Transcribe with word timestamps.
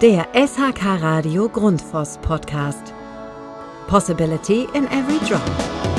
Der 0.00 0.26
SHK 0.34 1.00
Radio 1.02 1.48
Grundfos 1.48 2.18
Podcast. 2.20 2.92
Possibility 3.86 4.66
in 4.74 4.88
every 4.88 5.20
drop. 5.20 5.93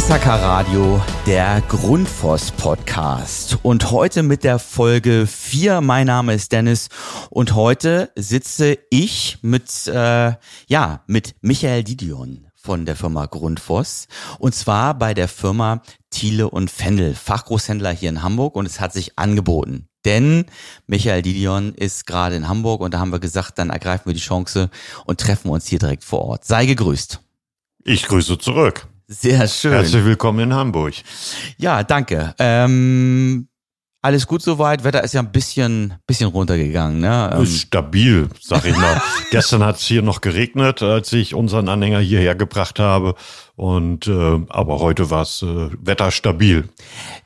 SHK 0.00 0.26
Radio, 0.26 1.02
der 1.26 1.60
Grundfos 1.68 2.52
Podcast. 2.52 3.58
Und 3.62 3.90
heute 3.90 4.22
mit 4.22 4.44
der 4.44 4.58
Folge 4.58 5.26
4. 5.26 5.82
Mein 5.82 6.06
Name 6.06 6.32
ist 6.32 6.52
Dennis 6.52 6.88
und 7.28 7.54
heute 7.54 8.10
sitze 8.16 8.78
ich 8.88 9.38
mit, 9.42 9.86
äh, 9.88 10.32
ja, 10.68 11.04
mit 11.06 11.34
Michael 11.42 11.84
Didion 11.84 12.46
von 12.54 12.86
der 12.86 12.96
Firma 12.96 13.26
Grundfos 13.26 14.08
und 14.38 14.54
zwar 14.54 14.94
bei 14.94 15.12
der 15.12 15.28
Firma 15.28 15.82
Thiele 16.08 16.48
und 16.48 16.70
Fendel, 16.70 17.14
Fachgroßhändler 17.14 17.90
hier 17.90 18.08
in 18.08 18.22
Hamburg 18.22 18.56
und 18.56 18.64
es 18.64 18.80
hat 18.80 18.94
sich 18.94 19.18
angeboten. 19.18 19.86
Denn 20.06 20.46
Michael 20.86 21.20
Didion 21.20 21.74
ist 21.74 22.06
gerade 22.06 22.36
in 22.36 22.48
Hamburg 22.48 22.80
und 22.80 22.94
da 22.94 23.00
haben 23.00 23.12
wir 23.12 23.20
gesagt, 23.20 23.58
dann 23.58 23.68
ergreifen 23.68 24.06
wir 24.06 24.14
die 24.14 24.20
Chance 24.20 24.70
und 25.04 25.20
treffen 25.20 25.50
uns 25.50 25.66
hier 25.66 25.78
direkt 25.78 26.04
vor 26.04 26.22
Ort. 26.22 26.46
Sei 26.46 26.64
gegrüßt. 26.64 27.20
Ich 27.84 28.06
grüße 28.06 28.38
zurück. 28.38 28.89
Sehr 29.12 29.48
schön. 29.48 29.72
Herzlich 29.72 30.04
willkommen 30.04 30.38
in 30.38 30.54
Hamburg. 30.54 30.94
Ja, 31.58 31.82
danke. 31.82 32.32
Ähm, 32.38 33.48
alles 34.02 34.28
gut 34.28 34.40
soweit. 34.40 34.84
Wetter 34.84 35.02
ist 35.02 35.14
ja 35.14 35.20
ein 35.20 35.32
bisschen, 35.32 35.94
bisschen 36.06 36.28
runtergegangen. 36.28 37.00
Ne? 37.00 37.30
Ähm, 37.34 37.42
Ist 37.42 37.58
stabil, 37.58 38.28
sag 38.40 38.64
ich 38.64 38.76
mal. 38.76 39.02
Gestern 39.32 39.64
hat 39.64 39.78
es 39.78 39.82
hier 39.82 40.02
noch 40.02 40.20
geregnet, 40.20 40.82
als 40.82 41.12
ich 41.12 41.34
unseren 41.34 41.68
Anhänger 41.68 41.98
hierher 41.98 42.36
gebracht 42.36 42.78
habe. 42.78 43.16
Und 43.56 44.06
äh, 44.06 44.40
aber 44.48 44.78
heute 44.78 45.10
war 45.10 45.22
es 45.22 45.42
äh, 45.42 45.70
Wetter 45.80 46.12
stabil. 46.12 46.68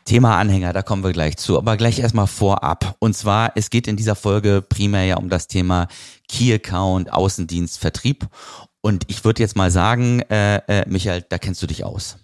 Thema 0.07 0.39
Anhänger, 0.39 0.73
da 0.73 0.81
kommen 0.81 1.05
wir 1.05 1.13
gleich 1.13 1.37
zu. 1.37 1.59
Aber 1.59 1.77
gleich 1.77 1.99
erstmal 1.99 2.29
vorab. 2.29 2.97
Und 2.99 3.15
zwar, 3.15 3.53
es 3.57 3.69
geht 3.69 3.87
in 3.89 3.97
dieser 3.97 4.15
Folge 4.15 4.63
primär 4.67 5.05
ja 5.05 5.17
um 5.19 5.29
das 5.29 5.49
Thema 5.49 5.89
Key 6.29 6.55
Account, 6.55 7.13
Außendienst, 7.13 7.79
Vertrieb. 7.79 8.27
Und 8.85 9.05
ich 9.09 9.25
würde 9.25 9.43
jetzt 9.43 9.57
mal 9.57 9.71
sagen, 9.71 10.21
äh, 10.29 10.57
äh, 10.69 10.85
Michael, 10.87 11.25
da 11.31 11.39
kennst 11.39 11.63
du 11.63 11.67
dich 11.67 11.85
aus. 11.85 12.19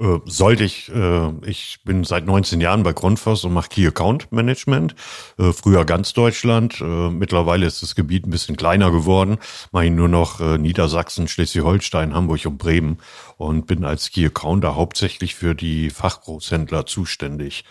Äh, 0.00 0.18
sollte 0.24 0.64
ich, 0.64 0.90
äh, 0.90 1.30
ich 1.44 1.80
bin 1.84 2.04
seit 2.04 2.24
19 2.24 2.62
Jahren 2.62 2.82
bei 2.84 2.94
Grundfos 2.94 3.44
und 3.44 3.52
mache 3.52 3.68
Key 3.68 3.86
Account 3.86 4.32
Management. 4.32 4.94
Äh, 5.38 5.52
früher 5.52 5.84
ganz 5.84 6.14
Deutschland. 6.14 6.80
Äh, 6.80 7.10
mittlerweile 7.10 7.66
ist 7.66 7.82
das 7.82 7.94
Gebiet 7.94 8.26
ein 8.26 8.30
bisschen 8.30 8.56
kleiner 8.56 8.90
geworden. 8.92 9.36
Mache 9.72 9.84
ich 9.84 9.90
nur 9.90 10.08
noch 10.08 10.40
äh, 10.40 10.56
Niedersachsen, 10.56 11.28
Schleswig-Holstein, 11.28 12.14
Hamburg 12.14 12.46
und 12.46 12.56
Bremen 12.56 12.96
und 13.36 13.66
bin 13.66 13.84
als 13.84 14.10
Key 14.10 14.24
Accounter 14.24 14.76
hauptsächlich 14.76 15.34
für 15.34 15.54
die 15.54 15.90
Fachgroßhändler 15.90 16.86
zuständig, 16.86 17.64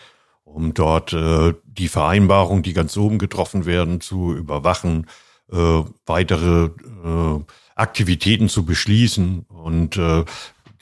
um 0.43 0.75
dort 0.75 1.13
äh, 1.13 1.55
die 1.65 1.87
Vereinbarungen, 1.87 2.61
die 2.61 2.73
ganz 2.73 2.95
oben 2.95 3.17
getroffen 3.17 3.65
werden, 3.65 4.01
zu 4.01 4.35
überwachen, 4.35 5.07
äh, 5.51 5.83
weitere 6.05 6.65
äh, 7.03 7.39
Aktivitäten 7.75 8.49
zu 8.49 8.65
beschließen 8.65 9.45
und 9.49 9.97
äh, 9.97 10.25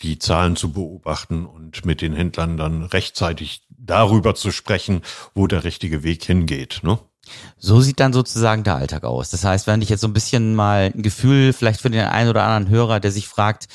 die 0.02 0.20
Zahlen 0.20 0.56
zu 0.56 0.72
beobachten 0.72 1.46
und 1.46 1.86
mit 1.86 2.02
den 2.02 2.14
Händlern 2.14 2.58
dann 2.58 2.84
rechtzeitig 2.84 3.64
darüber 3.70 4.36
zu 4.36 4.52
sprechen, 4.52 5.02
wo 5.34 5.48
der 5.48 5.64
richtige 5.64 6.04
Weg 6.04 6.24
hingeht. 6.24 6.82
Ne? 6.84 7.00
So 7.58 7.82
sieht 7.82 8.00
dann 8.00 8.14
sozusagen 8.14 8.64
der 8.64 8.76
Alltag 8.76 9.04
aus. 9.04 9.30
Das 9.30 9.44
heißt, 9.44 9.68
wenn 9.68 9.82
ich 9.82 9.90
jetzt 9.90 10.02
so 10.02 10.08
ein 10.08 10.14
bisschen 10.14 10.56
mal 10.56 10.92
ein 10.94 11.04
Gefühl 11.04 11.54
vielleicht 11.54 11.82
für 11.82 11.90
den 11.90 12.06
einen 12.06 12.30
oder 12.30 12.44
anderen 12.44 12.70
Hörer, 12.70 13.00
der 13.00 13.12
sich 13.12 13.28
fragt, 13.28 13.68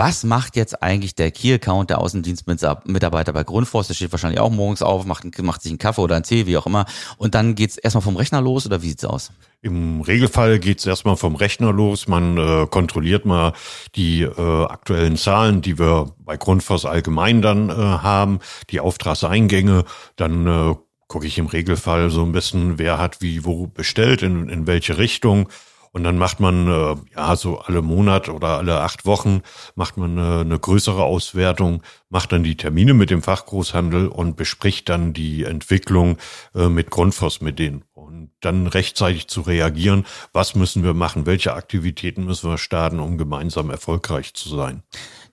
was 0.00 0.24
macht 0.24 0.56
jetzt 0.56 0.82
eigentlich 0.82 1.14
der 1.14 1.30
Key-Account, 1.30 1.90
der 1.90 1.98
Außendienstmitarbeiter 1.98 3.34
bei 3.34 3.44
Grundforst? 3.44 3.90
Der 3.90 3.94
steht 3.94 4.10
wahrscheinlich 4.12 4.40
auch 4.40 4.48
morgens 4.48 4.80
auf, 4.80 5.04
macht, 5.04 5.26
macht 5.42 5.60
sich 5.60 5.72
einen 5.72 5.78
Kaffee 5.78 6.00
oder 6.00 6.14
einen 6.14 6.24
Tee, 6.24 6.46
wie 6.46 6.56
auch 6.56 6.64
immer. 6.64 6.86
Und 7.18 7.34
dann 7.34 7.54
geht's 7.54 7.76
erstmal 7.76 8.00
vom 8.00 8.16
Rechner 8.16 8.40
los 8.40 8.64
oder 8.64 8.80
wie 8.80 8.88
sieht's 8.88 9.04
aus? 9.04 9.30
Im 9.60 10.00
Regelfall 10.00 10.58
geht's 10.58 10.86
erstmal 10.86 11.18
vom 11.18 11.36
Rechner 11.36 11.70
los. 11.70 12.08
Man 12.08 12.38
äh, 12.38 12.66
kontrolliert 12.70 13.26
mal 13.26 13.52
die 13.94 14.22
äh, 14.22 14.64
aktuellen 14.64 15.18
Zahlen, 15.18 15.60
die 15.60 15.78
wir 15.78 16.14
bei 16.20 16.38
Grundfos 16.38 16.86
allgemein 16.86 17.42
dann 17.42 17.68
äh, 17.68 17.74
haben, 17.74 18.38
die 18.70 18.80
Auftragseingänge. 18.80 19.84
Dann 20.16 20.46
äh, 20.46 20.74
gucke 21.08 21.26
ich 21.26 21.36
im 21.36 21.46
Regelfall 21.46 22.08
so 22.08 22.22
ein 22.24 22.32
bisschen, 22.32 22.78
wer 22.78 22.96
hat 22.96 23.20
wie 23.20 23.44
wo 23.44 23.66
bestellt, 23.66 24.22
in, 24.22 24.48
in 24.48 24.66
welche 24.66 24.96
Richtung. 24.96 25.50
Und 25.92 26.04
dann 26.04 26.18
macht 26.18 26.38
man, 26.38 26.68
äh, 26.68 26.96
ja, 27.16 27.34
so 27.34 27.58
alle 27.58 27.82
Monat 27.82 28.28
oder 28.28 28.58
alle 28.58 28.80
acht 28.80 29.06
Wochen 29.06 29.42
macht 29.74 29.96
man 29.96 30.18
äh, 30.18 30.40
eine 30.40 30.58
größere 30.58 31.02
Auswertung, 31.02 31.82
macht 32.10 32.30
dann 32.30 32.44
die 32.44 32.56
Termine 32.56 32.94
mit 32.94 33.10
dem 33.10 33.22
Fachgroßhandel 33.22 34.06
und 34.06 34.36
bespricht 34.36 34.88
dann 34.88 35.12
die 35.12 35.42
Entwicklung 35.44 36.16
äh, 36.54 36.68
mit 36.68 36.90
Grundfos 36.90 37.40
mit 37.40 37.58
denen. 37.58 37.84
Und 37.92 38.30
dann 38.40 38.68
rechtzeitig 38.68 39.26
zu 39.28 39.40
reagieren, 39.40 40.06
was 40.32 40.54
müssen 40.54 40.84
wir 40.84 40.94
machen, 40.94 41.26
welche 41.26 41.54
Aktivitäten 41.54 42.24
müssen 42.24 42.50
wir 42.50 42.58
starten, 42.58 43.00
um 43.00 43.18
gemeinsam 43.18 43.70
erfolgreich 43.70 44.34
zu 44.34 44.48
sein. 44.48 44.84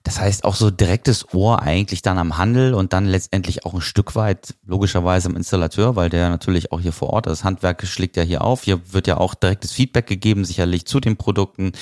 Das 0.02 0.20
heißt 0.20 0.44
auch 0.44 0.54
so 0.54 0.70
direktes 0.70 1.32
Ohr 1.34 1.62
eigentlich 1.62 2.02
dann 2.02 2.18
am 2.18 2.38
Handel 2.38 2.74
und 2.74 2.92
dann 2.92 3.06
letztendlich 3.06 3.64
auch 3.64 3.74
ein 3.74 3.80
Stück 3.80 4.14
weit 4.14 4.54
logischerweise 4.66 5.28
am 5.28 5.36
Installateur, 5.36 5.96
weil 5.96 6.10
der 6.10 6.28
natürlich 6.30 6.72
auch 6.72 6.80
hier 6.80 6.92
vor 6.92 7.10
Ort, 7.10 7.26
das 7.26 7.44
Handwerk 7.44 7.86
schlägt 7.86 8.16
ja 8.16 8.22
hier 8.22 8.42
auf. 8.42 8.62
Hier 8.62 8.80
wird 8.92 9.06
ja 9.06 9.18
auch 9.18 9.34
direktes 9.34 9.72
Feedback 9.72 10.06
gegeben, 10.06 10.44
sicherlich 10.44 10.86
zu 10.86 11.00
den 11.00 11.16
Produkten, 11.16 11.72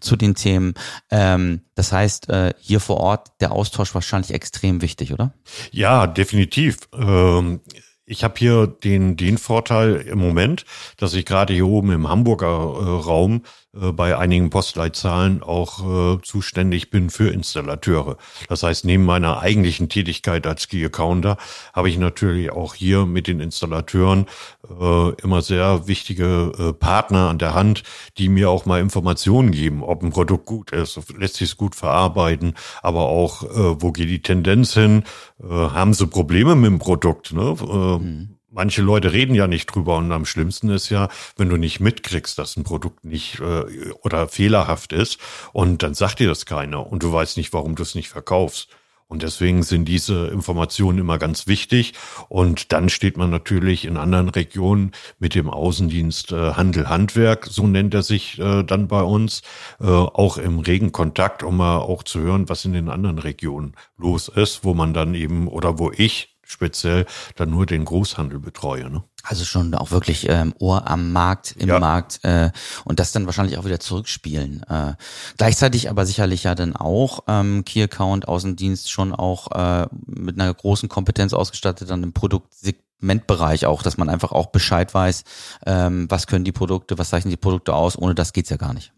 zu 0.00 0.16
den 0.16 0.34
Themen. 0.34 0.74
Ähm, 1.10 1.62
das 1.74 1.92
heißt, 1.92 2.28
äh, 2.30 2.54
hier 2.58 2.80
vor 2.80 2.98
Ort 2.98 3.28
der 3.40 3.52
Austausch 3.52 3.94
wahrscheinlich 3.94 4.32
extrem 4.32 4.80
wichtig, 4.82 5.12
oder? 5.12 5.34
Ja, 5.70 6.06
definitiv. 6.06 6.78
Ähm 6.92 7.60
ich 8.06 8.22
habe 8.22 8.34
hier 8.36 8.66
den, 8.66 9.16
den 9.16 9.38
Vorteil 9.38 9.96
im 9.96 10.18
Moment, 10.18 10.64
dass 10.98 11.14
ich 11.14 11.24
gerade 11.24 11.54
hier 11.54 11.66
oben 11.66 11.90
im 11.90 12.08
Hamburger 12.08 12.46
äh, 12.46 13.02
Raum 13.02 13.42
bei 13.74 14.16
einigen 14.16 14.50
Postleitzahlen 14.50 15.42
auch 15.42 16.16
äh, 16.16 16.22
zuständig 16.22 16.90
bin 16.90 17.10
für 17.10 17.28
Installateure. 17.28 18.16
Das 18.48 18.62
heißt, 18.62 18.84
neben 18.84 19.04
meiner 19.04 19.40
eigentlichen 19.40 19.88
Tätigkeit 19.88 20.46
als 20.46 20.68
Key 20.68 20.84
Accounter 20.84 21.36
habe 21.72 21.88
ich 21.88 21.98
natürlich 21.98 22.50
auch 22.50 22.74
hier 22.74 23.06
mit 23.06 23.26
den 23.26 23.40
Installateuren 23.40 24.26
äh, 24.68 25.10
immer 25.22 25.42
sehr 25.42 25.86
wichtige 25.86 26.52
äh, 26.58 26.72
Partner 26.72 27.30
an 27.30 27.38
der 27.38 27.54
Hand, 27.54 27.82
die 28.18 28.28
mir 28.28 28.50
auch 28.50 28.66
mal 28.66 28.80
Informationen 28.80 29.50
geben, 29.50 29.82
ob 29.82 30.02
ein 30.02 30.10
Produkt 30.10 30.46
gut 30.46 30.70
ist, 30.70 31.00
lässt 31.18 31.36
sich 31.36 31.50
es 31.50 31.56
gut 31.56 31.74
verarbeiten, 31.74 32.54
aber 32.82 33.02
auch, 33.08 33.42
äh, 33.42 33.82
wo 33.82 33.92
geht 33.92 34.08
die 34.08 34.22
Tendenz 34.22 34.74
hin, 34.74 35.04
äh, 35.42 35.46
haben 35.46 35.94
sie 35.94 36.06
Probleme 36.06 36.54
mit 36.54 36.70
dem 36.70 36.78
Produkt, 36.78 37.32
ne? 37.32 37.56
Äh, 37.60 37.98
mhm 37.98 38.34
manche 38.54 38.82
Leute 38.82 39.12
reden 39.12 39.34
ja 39.34 39.46
nicht 39.46 39.66
drüber 39.66 39.96
und 39.96 40.10
am 40.12 40.24
schlimmsten 40.24 40.70
ist 40.70 40.88
ja, 40.88 41.08
wenn 41.36 41.48
du 41.48 41.56
nicht 41.56 41.80
mitkriegst, 41.80 42.38
dass 42.38 42.56
ein 42.56 42.64
Produkt 42.64 43.04
nicht 43.04 43.40
äh, 43.40 43.90
oder 44.02 44.28
fehlerhaft 44.28 44.92
ist 44.92 45.18
und 45.52 45.82
dann 45.82 45.94
sagt 45.94 46.20
dir 46.20 46.28
das 46.28 46.46
keiner 46.46 46.86
und 46.86 47.02
du 47.02 47.12
weißt 47.12 47.36
nicht, 47.36 47.52
warum 47.52 47.74
du 47.74 47.82
es 47.82 47.94
nicht 47.94 48.08
verkaufst. 48.08 48.68
Und 49.06 49.22
deswegen 49.22 49.62
sind 49.62 49.84
diese 49.84 50.28
Informationen 50.28 50.98
immer 50.98 51.18
ganz 51.18 51.46
wichtig. 51.46 51.92
Und 52.28 52.72
dann 52.72 52.88
steht 52.88 53.18
man 53.18 53.30
natürlich 53.30 53.84
in 53.84 53.98
anderen 53.98 54.30
Regionen 54.30 54.92
mit 55.18 55.34
dem 55.34 55.50
Außendienst 55.50 56.32
äh, 56.32 56.54
Handel 56.54 56.88
Handwerk, 56.88 57.46
so 57.46 57.66
nennt 57.66 57.92
er 57.92 58.02
sich 58.02 58.38
äh, 58.38 58.62
dann 58.62 58.88
bei 58.88 59.02
uns, 59.02 59.42
äh, 59.78 59.84
auch 59.84 60.38
im 60.38 60.58
regen 60.58 60.90
Kontakt, 60.90 61.42
um 61.42 61.58
mal 61.58 61.78
auch 61.78 62.02
zu 62.02 62.20
hören, 62.20 62.48
was 62.48 62.64
in 62.64 62.72
den 62.72 62.88
anderen 62.88 63.18
Regionen 63.18 63.76
los 63.98 64.28
ist, 64.28 64.64
wo 64.64 64.72
man 64.72 64.94
dann 64.94 65.14
eben 65.14 65.48
oder 65.48 65.78
wo 65.78 65.92
ich 65.92 66.33
speziell 66.46 67.06
dann 67.36 67.50
nur 67.50 67.66
den 67.66 67.84
Großhandel 67.84 68.38
betreue. 68.38 68.90
Ne? 68.90 69.02
Also 69.22 69.44
schon 69.44 69.74
auch 69.74 69.90
wirklich 69.90 70.28
ähm, 70.28 70.54
Ohr 70.58 70.86
am 70.86 71.12
Markt, 71.12 71.54
im 71.58 71.68
ja. 71.68 71.78
Markt 71.78 72.20
äh, 72.24 72.50
und 72.84 73.00
das 73.00 73.12
dann 73.12 73.26
wahrscheinlich 73.26 73.58
auch 73.58 73.64
wieder 73.64 73.80
zurückspielen. 73.80 74.62
Äh, 74.68 74.94
gleichzeitig 75.38 75.88
aber 75.88 76.04
sicherlich 76.04 76.44
ja 76.44 76.54
dann 76.54 76.76
auch 76.76 77.20
ähm, 77.26 77.64
Key 77.64 77.82
Account, 77.82 78.28
Außendienst 78.28 78.90
schon 78.90 79.14
auch 79.14 79.50
äh, 79.52 79.86
mit 80.06 80.38
einer 80.38 80.52
großen 80.52 80.88
Kompetenz 80.88 81.32
ausgestattet 81.32 81.88
dann 81.88 82.02
im 82.02 82.12
Produktsegmentbereich 82.12 83.64
auch, 83.64 83.82
dass 83.82 83.96
man 83.96 84.10
einfach 84.10 84.32
auch 84.32 84.46
Bescheid 84.46 84.92
weiß, 84.92 85.24
ähm, 85.64 86.06
was 86.10 86.26
können 86.26 86.44
die 86.44 86.52
Produkte, 86.52 86.98
was 86.98 87.08
zeichnen 87.08 87.30
die 87.30 87.38
Produkte 87.38 87.74
aus, 87.74 87.96
ohne 87.96 88.14
das 88.14 88.34
geht's 88.34 88.50
ja 88.50 88.58
gar 88.58 88.74
nicht. 88.74 88.92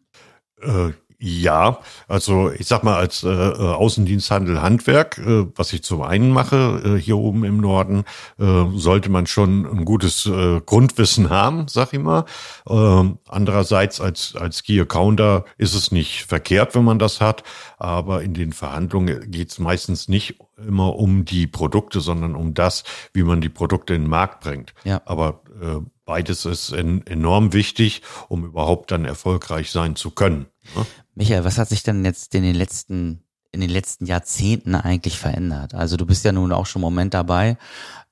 Äh, 0.61 0.93
ja, 1.19 1.79
also 2.09 2.51
ich 2.51 2.67
sag 2.67 2.83
mal 2.83 2.97
als 2.97 3.23
äh, 3.23 3.29
äh, 3.29 3.57
Außendiensthandel 3.57 4.61
Handwerk, 4.61 5.19
äh, 5.19 5.47
was 5.55 5.73
ich 5.73 5.83
zum 5.83 6.03
einen 6.03 6.31
mache 6.31 6.83
äh, 6.85 7.01
hier 7.01 7.17
oben 7.17 7.45
im 7.45 7.59
Norden, 7.59 8.05
äh, 8.39 8.65
sollte 8.75 9.11
man 9.11 9.27
schon 9.27 9.65
ein 9.65 9.85
gutes 9.85 10.27
äh, 10.27 10.61
Grundwissen 10.61 11.31
haben, 11.31 11.69
sag 11.69 11.93
ich 11.93 12.01
mal. 12.01 12.25
Ähm, 12.69 13.19
andererseits 13.29 14.01
als 14.01 14.37
als 14.37 14.63
Key 14.63 14.81
Accounter 14.81 15.45
ist 15.57 15.75
es 15.75 15.91
nicht 15.91 16.25
verkehrt, 16.25 16.75
wenn 16.75 16.85
man 16.85 16.99
das 16.99 17.21
hat, 17.21 17.45
aber 17.79 18.23
in 18.23 18.35
den 18.35 18.53
Verhandlungen 18.53 19.31
geht 19.31 19.51
es 19.51 19.59
meistens 19.59 20.09
nicht 20.09 20.39
immer 20.59 20.97
um 20.97 21.25
die 21.25 21.47
Produkte, 21.47 22.01
sondern 22.01 22.35
um 22.35 22.55
das, 22.55 22.85
wie 23.13 23.23
man 23.23 23.41
die 23.41 23.49
Produkte 23.49 23.95
in 23.95 24.03
den 24.03 24.11
Markt 24.11 24.41
bringt. 24.41 24.75
Ja. 24.85 25.01
Aber 25.05 25.41
äh, 25.61 25.81
beides 26.07 26.47
ist 26.47 26.73
en 26.73 27.07
enorm 27.07 27.53
wichtig, 27.53 28.01
um 28.29 28.45
überhaupt 28.45 28.91
dann 28.91 29.05
erfolgreich 29.05 29.71
sein 29.71 29.97
zu 29.97 30.11
können. 30.11 30.47
Ne? 30.75 30.87
Michael, 31.15 31.45
was 31.45 31.59
hat 31.59 31.69
sich 31.69 31.83
denn 31.83 32.05
jetzt 32.05 32.35
in 32.35 32.43
den 32.43 32.55
letzten 32.55 33.23
in 33.53 33.61
den 33.61 33.71
letzten 33.71 34.07
Jahrzehnten 34.07 34.75
eigentlich 34.75 35.19
verändert? 35.19 35.75
Also 35.75 35.97
du 35.97 36.05
bist 36.05 36.25
ja 36.25 36.33
nun 36.33 36.53
auch 36.53 36.67
schon 36.67 36.81
einen 36.81 36.93
Moment 36.93 37.15
dabei. 37.15 37.57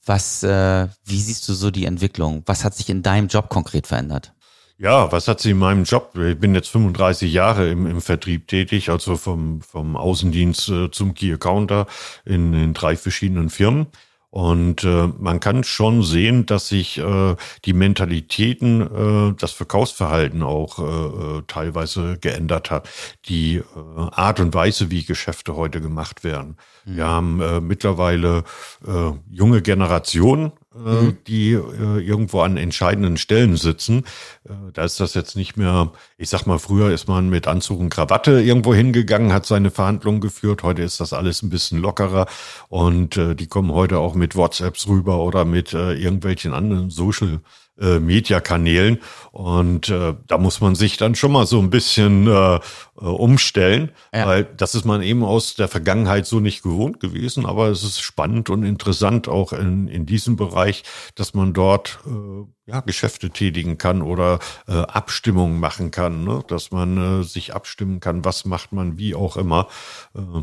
Was, 0.07 0.43
äh, 0.43 0.89
wie 1.05 1.21
siehst 1.21 1.49
du 1.49 1.55
so 1.55 1.71
die 1.71 1.87
Entwicklung? 1.87 2.43
Was 2.47 2.65
hat 2.65 2.75
sich 2.75 2.89
in 2.89 3.03
deinem 3.03 3.29
Job 3.29 3.49
konkret 3.49 3.87
verändert? 3.87 4.35
Ja, 4.77 5.13
was 5.13 5.29
hat 5.29 5.41
sie 5.41 5.51
in 5.51 5.59
meinem 5.59 5.85
Job? 5.85 6.17
Ich 6.17 6.39
bin 6.39 6.55
jetzt 6.55 6.69
35 6.69 7.33
Jahre 7.33 7.71
im, 7.71 7.87
im 7.87 8.01
Vertrieb 8.01 8.49
tätig, 8.49 8.91
also 8.91 9.17
vom, 9.17 9.61
vom 9.63 9.97
Außendienst 9.97 10.69
äh, 10.69 10.91
zum 10.91 11.15
Key 11.15 11.33
Accounter 11.33 11.87
in, 12.25 12.53
in 12.55 12.75
drei 12.75 12.97
verschiedenen 12.97 13.51
Firmen. 13.51 13.87
Und 14.35 14.83
äh, 14.83 15.07
man 15.21 15.39
kann 15.39 15.63
schon 15.63 16.03
sehen, 16.03 16.45
dass 16.45 16.67
sich 16.67 16.99
äh, 16.99 17.37
die 17.65 17.73
Mentalitäten, 17.73 18.81
äh, 18.81 19.35
das 19.39 19.53
Verkaufsverhalten 19.53 20.43
auch 20.43 20.81
äh, 20.81 20.83
äh, 21.39 21.43
teilweise 21.47 22.19
geändert 22.21 22.69
hat. 22.69 22.89
Die 23.27 23.59
äh, 23.59 23.63
Art 24.11 24.41
und 24.41 24.53
Weise, 24.53 24.91
wie 24.91 25.05
Geschäfte 25.05 25.55
heute 25.55 25.81
gemacht 25.81 26.25
werden. 26.25 26.57
Mhm. 26.85 26.97
Wir 26.97 27.07
haben 27.07 27.41
äh, 27.41 27.61
mittlerweile 27.61 28.43
äh, 28.85 29.13
junge 29.31 29.63
Generationen, 29.63 30.51
mhm. 30.75 31.19
die 31.27 31.53
äh, 31.53 31.99
irgendwo 32.01 32.41
an 32.41 32.57
entscheidenden 32.57 33.17
Stellen 33.17 33.57
sitzen. 33.57 34.05
Äh, 34.45 34.53
da 34.73 34.85
ist 34.85 35.01
das 35.01 35.15
jetzt 35.15 35.37
nicht 35.37 35.57
mehr, 35.57 35.93
ich 36.19 36.29
sag 36.29 36.47
mal, 36.47 36.59
früher 36.59 36.91
ist 36.91 37.09
man 37.09 37.29
mit 37.31 37.47
Anzug 37.47 37.81
und 37.81 37.91
Krawatte 37.91 38.41
irgendwo 38.41 38.75
hingegangen, 38.75 39.33
hat 39.33 39.47
seine 39.47 39.71
Verhandlungen 39.71 40.21
geführt. 40.21 40.63
Heute 40.63 40.83
ist 40.83 41.01
das 41.01 41.13
alles 41.13 41.43
ein 41.43 41.51
bisschen 41.51 41.79
lockerer 41.79 42.27
und 42.69 43.17
äh, 43.17 43.35
die 43.35 43.47
kommen 43.47 43.73
heute 43.73 43.99
auch 43.99 44.15
mit 44.15 44.37
WhatsApps 44.37 44.89
rüber 44.89 45.19
oder 45.19 45.45
mit 45.45 45.73
äh, 45.73 45.95
irgendwelchen 45.95 46.53
anderen 46.53 46.91
Social 46.91 47.41
äh, 47.81 47.99
Media-Kanälen. 47.99 49.01
Und 49.33 49.89
äh, 49.89 50.15
da 50.27 50.39
muss 50.39 50.61
man 50.61 50.75
sich 50.75 50.97
dann 50.97 51.15
schon 51.15 51.33
mal 51.33 51.47
so 51.47 51.59
ein 51.59 51.71
bisschen 51.71 52.27
äh, 52.27 52.57
äh, 52.57 52.61
umstellen, 53.01 53.91
ja. 54.13 54.27
weil 54.27 54.45
das 54.45 54.75
ist 54.75 54.85
man 54.85 55.03
eben 55.03 55.25
aus 55.25 55.55
der 55.55 55.69
Vergangenheit 55.69 56.27
so 56.27 56.41
nicht 56.41 56.63
gewohnt 56.63 57.01
gewesen. 57.01 57.47
Aber 57.47 57.69
es 57.69 57.83
ist 57.83 58.01
spannend 58.01 58.51
und 58.51 58.63
interessant 58.65 59.29
auch 59.29 59.53
in, 59.53 59.89
in 59.89 60.07
diesem 60.07 60.37
Bereich, 60.37 60.85
dass 61.15 61.35
man 61.35 61.53
dort 61.53 61.99
äh, 62.07 62.71
ja, 62.71 62.81
Geschäfte 62.81 63.31
tätigen 63.31 63.79
kann 63.79 64.03
oder 64.03 64.39
äh, 64.69 64.73
Abstimmungen 64.73 65.61
machen 65.61 65.91
kann, 65.91 66.25
ne? 66.25 66.43
dass 66.47 66.71
man 66.71 67.23
äh, 67.23 67.25
sich 67.25 67.55
abstimmen 67.55 68.01
kann, 68.01 68.25
was 68.25 68.45
macht 68.45 68.73
man, 68.73 68.99
wie 68.99 69.15
auch 69.15 69.37
immer. 69.37 69.69
Äh, 70.15 70.43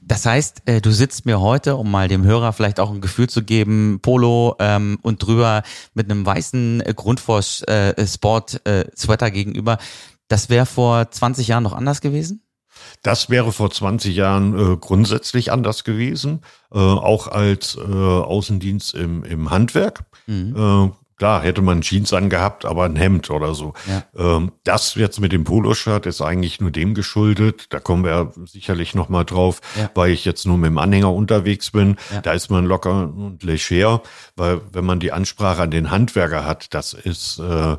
das 0.00 0.26
heißt, 0.26 0.62
äh, 0.66 0.80
du 0.80 0.90
sitzt 0.90 1.26
mir 1.26 1.40
heute, 1.40 1.76
um 1.76 1.90
mal 1.90 2.08
dem 2.08 2.24
Hörer 2.24 2.52
vielleicht 2.52 2.80
auch 2.80 2.90
ein 2.90 3.00
Gefühl 3.00 3.28
zu 3.28 3.42
geben, 3.42 4.00
Polo 4.02 4.56
ähm, 4.58 4.98
und 5.02 5.22
drüber 5.22 5.62
mit 5.94 6.10
einem 6.10 6.26
weißen 6.26 6.82
äh, 6.84 6.94
Grundforce 6.94 7.62
äh, 7.62 7.94
gegenüber. 9.30 9.78
Das 10.28 10.48
wäre 10.48 10.66
vor 10.66 11.10
20 11.10 11.48
Jahren 11.48 11.62
noch 11.62 11.72
anders 11.72 12.00
gewesen? 12.00 12.42
Das 13.02 13.30
wäre 13.30 13.52
vor 13.52 13.70
20 13.70 14.14
Jahren 14.14 14.58
äh, 14.58 14.76
grundsätzlich 14.76 15.52
anders 15.52 15.84
gewesen, 15.84 16.40
äh, 16.72 16.78
auch 16.78 17.28
als 17.28 17.76
äh, 17.76 17.80
Außendienst 17.80 18.94
im, 18.94 19.24
im 19.24 19.50
Handwerk. 19.50 20.04
Mhm. 20.26 20.92
Klar, 21.16 21.42
hätte 21.42 21.62
man 21.62 21.80
Jeans 21.82 22.12
angehabt, 22.12 22.64
aber 22.64 22.84
ein 22.84 22.96
Hemd 22.96 23.30
oder 23.30 23.54
so. 23.54 23.72
Ja. 23.86 24.02
Ähm, 24.16 24.52
das 24.64 24.96
jetzt 24.96 25.20
mit 25.20 25.32
dem 25.32 25.44
Poloshirt 25.44 26.06
ist 26.06 26.20
eigentlich 26.20 26.60
nur 26.60 26.72
dem 26.72 26.94
geschuldet. 26.94 27.66
Da 27.70 27.78
kommen 27.78 28.04
wir 28.04 28.32
sicherlich 28.46 28.94
noch 28.94 29.08
mal 29.08 29.24
drauf, 29.24 29.60
ja. 29.78 29.90
weil 29.94 30.10
ich 30.10 30.24
jetzt 30.24 30.44
nur 30.44 30.58
mit 30.58 30.70
dem 30.70 30.78
Anhänger 30.78 31.12
unterwegs 31.12 31.70
bin. 31.70 31.96
Ja. 32.12 32.20
Da 32.20 32.32
ist 32.32 32.50
man 32.50 32.64
locker 32.64 33.12
und 33.14 33.42
leger, 33.42 34.02
weil 34.34 34.60
wenn 34.72 34.84
man 34.84 34.98
die 34.98 35.12
Ansprache 35.12 35.62
an 35.62 35.70
den 35.70 35.90
Handwerker 35.90 36.44
hat, 36.44 36.74
das 36.74 36.94
ist, 36.94 37.38
äh, 37.38 37.72
äh, 37.72 37.76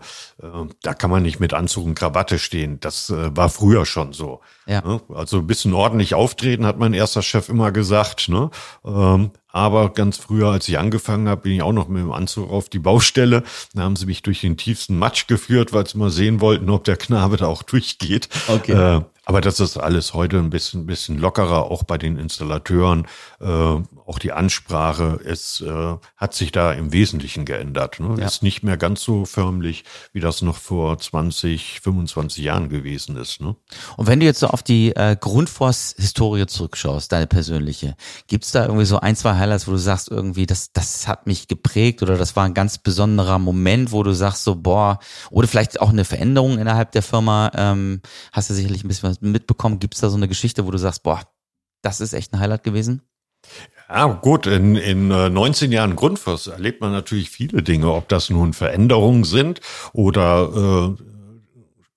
da 0.81 0.93
kann 0.93 1.11
man 1.11 1.23
nicht 1.23 1.39
mit 1.39 1.53
Anzug 1.53 1.85
und 1.85 1.95
Krawatte 1.95 2.39
stehen. 2.39 2.79
Das 2.79 3.09
äh, 3.09 3.35
war 3.35 3.49
früher 3.49 3.85
schon 3.85 4.13
so. 4.13 4.41
Ne? 4.67 5.01
Also 5.13 5.39
ein 5.39 5.47
bisschen 5.47 5.73
ordentlich 5.73 6.15
auftreten, 6.15 6.65
hat 6.65 6.79
mein 6.79 6.93
erster 6.93 7.21
Chef 7.21 7.49
immer 7.49 7.71
gesagt. 7.71 8.29
Ne? 8.29 8.49
Ähm, 8.85 9.31
aber 9.55 9.93
ganz 9.93 10.17
früher, 10.17 10.49
als 10.49 10.67
ich 10.67 10.77
angefangen 10.77 11.29
habe, 11.29 11.43
bin 11.43 11.53
ich 11.53 11.61
auch 11.61 11.71
noch 11.71 11.87
mit 11.87 12.01
dem 12.01 12.11
Anzug 12.11 12.51
auf 12.51 12.67
die 12.67 12.77
Baustelle. 12.77 13.41
Da 13.73 13.83
haben 13.83 13.95
sie 13.95 14.05
mich 14.05 14.21
durch 14.21 14.41
den 14.41 14.57
tiefsten 14.57 14.99
Matsch 14.99 15.27
geführt, 15.27 15.71
weil 15.71 15.87
sie 15.87 15.97
mal 15.97 16.09
sehen 16.09 16.41
wollten, 16.41 16.69
ob 16.69 16.83
der 16.83 16.97
Knabe 16.97 17.37
da 17.37 17.47
auch 17.47 17.63
durchgeht. 17.63 18.27
Okay. 18.49 18.73
Äh, 18.73 19.01
aber 19.25 19.41
das 19.41 19.59
ist 19.59 19.77
alles 19.77 20.13
heute 20.13 20.37
ein 20.37 20.51
bisschen, 20.51 20.85
bisschen 20.85 21.17
lockerer, 21.17 21.71
auch 21.71 21.83
bei 21.83 21.97
den 21.97 22.17
Installateuren. 22.17 23.07
Äh, 23.39 23.45
auch 24.05 24.19
die 24.19 24.31
Ansprache 24.31 25.19
ist, 25.23 25.61
äh, 25.61 25.95
hat 26.15 26.35
sich 26.35 26.51
da 26.51 26.71
im 26.73 26.93
Wesentlichen 26.93 27.43
geändert. 27.43 27.99
Ne? 27.99 28.15
Ja. 28.19 28.25
Ist 28.25 28.43
nicht 28.43 28.61
mehr 28.61 28.77
ganz 28.77 29.01
so 29.01 29.25
förmlich, 29.25 29.83
wie 30.13 30.19
das 30.19 30.43
noch 30.43 30.57
vor 30.57 30.99
20, 30.99 31.81
25 31.81 32.43
Jahren 32.43 32.69
gewesen 32.69 33.17
ist. 33.17 33.41
Ne? 33.41 33.55
Und 33.97 34.05
wenn 34.05 34.19
du 34.19 34.27
jetzt 34.27 34.39
so 34.39 34.47
auf 34.47 34.61
die 34.61 34.95
äh, 34.95 35.17
Grundforce-Historie 35.19 36.45
zurückschaust, 36.45 37.11
deine 37.11 37.25
persönliche, 37.25 37.95
gibt's 38.27 38.51
da 38.51 38.65
irgendwie 38.65 38.85
so 38.85 38.99
ein, 38.99 39.15
zwei 39.15 39.35
Highlights, 39.35 39.67
wo 39.67 39.71
du 39.71 39.77
sagst, 39.77 40.09
irgendwie, 40.09 40.45
das, 40.45 40.71
das 40.71 41.07
hat 41.07 41.25
mich 41.25 41.47
geprägt 41.47 42.03
oder 42.03 42.15
das 42.15 42.35
war 42.35 42.45
ein 42.45 42.53
ganz 42.53 42.77
besonderer 42.77 43.39
Moment, 43.39 43.91
wo 43.91 44.03
du 44.03 44.13
sagst, 44.13 44.43
so, 44.43 44.55
boah, 44.55 44.99
oder 45.31 45.47
vielleicht 45.47 45.81
auch 45.81 45.89
eine 45.89 46.05
Veränderung 46.05 46.59
innerhalb 46.59 46.91
der 46.91 47.01
Firma, 47.01 47.51
ähm, 47.55 48.01
hast 48.31 48.51
du 48.51 48.53
sicherlich 48.53 48.83
ein 48.83 48.87
bisschen 48.87 49.09
was 49.09 49.14
mitbekommen? 49.21 49.79
Gibt 49.79 49.95
es 49.95 50.01
da 50.01 50.09
so 50.09 50.17
eine 50.17 50.27
Geschichte, 50.27 50.65
wo 50.65 50.71
du 50.71 50.77
sagst, 50.77 51.03
boah, 51.03 51.21
das 51.81 52.01
ist 52.01 52.13
echt 52.13 52.33
ein 52.33 52.39
Highlight 52.39 52.63
gewesen? 52.63 53.01
Ja, 53.87 54.07
gut, 54.07 54.47
in, 54.47 54.75
in 54.75 55.09
19 55.09 55.71
äh, 55.71 55.75
Jahren 55.75 55.95
Grundfos 55.95 56.47
erlebt 56.47 56.81
man 56.81 56.91
natürlich 56.91 57.29
viele 57.29 57.61
Dinge, 57.61 57.91
ob 57.91 58.09
das 58.09 58.29
nun 58.29 58.53
Veränderungen 58.53 59.23
sind 59.23 59.61
oder 59.93 60.95
äh, 60.97 61.03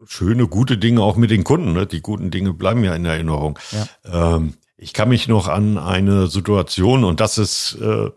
schöne, 0.07 0.47
gute 0.49 0.77
Dinge 0.77 1.03
auch 1.03 1.17
mit 1.17 1.31
den 1.31 1.45
Kunden. 1.45 1.73
Ne? 1.73 1.87
Die 1.87 2.03
guten 2.03 2.31
Dinge 2.31 2.53
bleiben 2.53 2.85
ja 2.85 2.95
in 2.95 3.07
Erinnerung. 3.07 3.59
Ja. 3.73 4.37
Ähm, 4.37 4.55
ich 4.77 4.93
kann 4.93 5.09
mich 5.09 5.29
noch 5.29 5.49
an 5.49 5.79
eine 5.79 6.29
Situation, 6.29 7.05
und 7.05 7.21
das 7.21 7.39
ist 7.39 7.79
äh, 7.81 8.11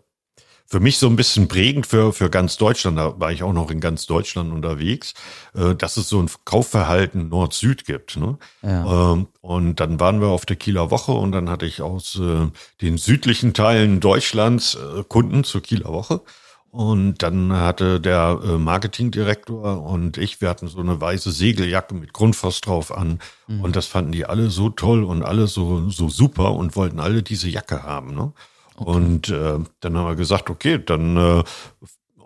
für 0.72 0.80
mich 0.80 0.96
so 0.96 1.06
ein 1.06 1.16
bisschen 1.16 1.48
prägend 1.48 1.86
für, 1.86 2.14
für 2.14 2.30
ganz 2.30 2.56
Deutschland, 2.56 2.96
da 2.96 3.20
war 3.20 3.30
ich 3.30 3.42
auch 3.42 3.52
noch 3.52 3.70
in 3.70 3.78
ganz 3.78 4.06
Deutschland 4.06 4.50
unterwegs, 4.54 5.12
äh, 5.54 5.74
dass 5.74 5.98
es 5.98 6.08
so 6.08 6.18
ein 6.18 6.30
Kaufverhalten 6.46 7.28
Nord-Süd 7.28 7.84
gibt. 7.84 8.16
Ne? 8.16 8.38
Ja. 8.62 9.12
Ähm, 9.12 9.26
und 9.42 9.80
dann 9.80 10.00
waren 10.00 10.22
wir 10.22 10.28
auf 10.28 10.46
der 10.46 10.56
Kieler 10.56 10.90
Woche 10.90 11.12
und 11.12 11.32
dann 11.32 11.50
hatte 11.50 11.66
ich 11.66 11.82
aus 11.82 12.18
äh, 12.18 12.46
den 12.80 12.96
südlichen 12.96 13.52
Teilen 13.52 14.00
Deutschlands 14.00 14.76
äh, 14.76 15.04
Kunden 15.06 15.44
zur 15.44 15.60
Kieler 15.60 15.92
Woche. 15.92 16.22
Und 16.70 17.22
dann 17.22 17.52
hatte 17.52 18.00
der 18.00 18.40
Marketingdirektor 18.58 19.82
und 19.82 20.16
ich, 20.16 20.40
wir 20.40 20.48
hatten 20.48 20.68
so 20.68 20.80
eine 20.80 20.98
weiße 20.98 21.30
Segeljacke 21.30 21.94
mit 21.94 22.14
Grundfos 22.14 22.62
drauf 22.62 22.96
an. 22.96 23.18
Mhm. 23.46 23.60
Und 23.60 23.76
das 23.76 23.84
fanden 23.84 24.12
die 24.12 24.24
alle 24.24 24.48
so 24.48 24.70
toll 24.70 25.04
und 25.04 25.22
alle 25.22 25.48
so, 25.48 25.90
so 25.90 26.08
super 26.08 26.54
und 26.54 26.74
wollten 26.74 26.98
alle 26.98 27.22
diese 27.22 27.50
Jacke 27.50 27.82
haben. 27.82 28.14
Ne? 28.14 28.32
Okay. 28.76 28.90
Und 28.90 29.28
äh, 29.28 29.58
dann 29.80 29.96
haben 29.96 30.06
wir 30.06 30.16
gesagt, 30.16 30.50
okay, 30.50 30.78
dann 30.84 31.16
äh, 31.16 31.42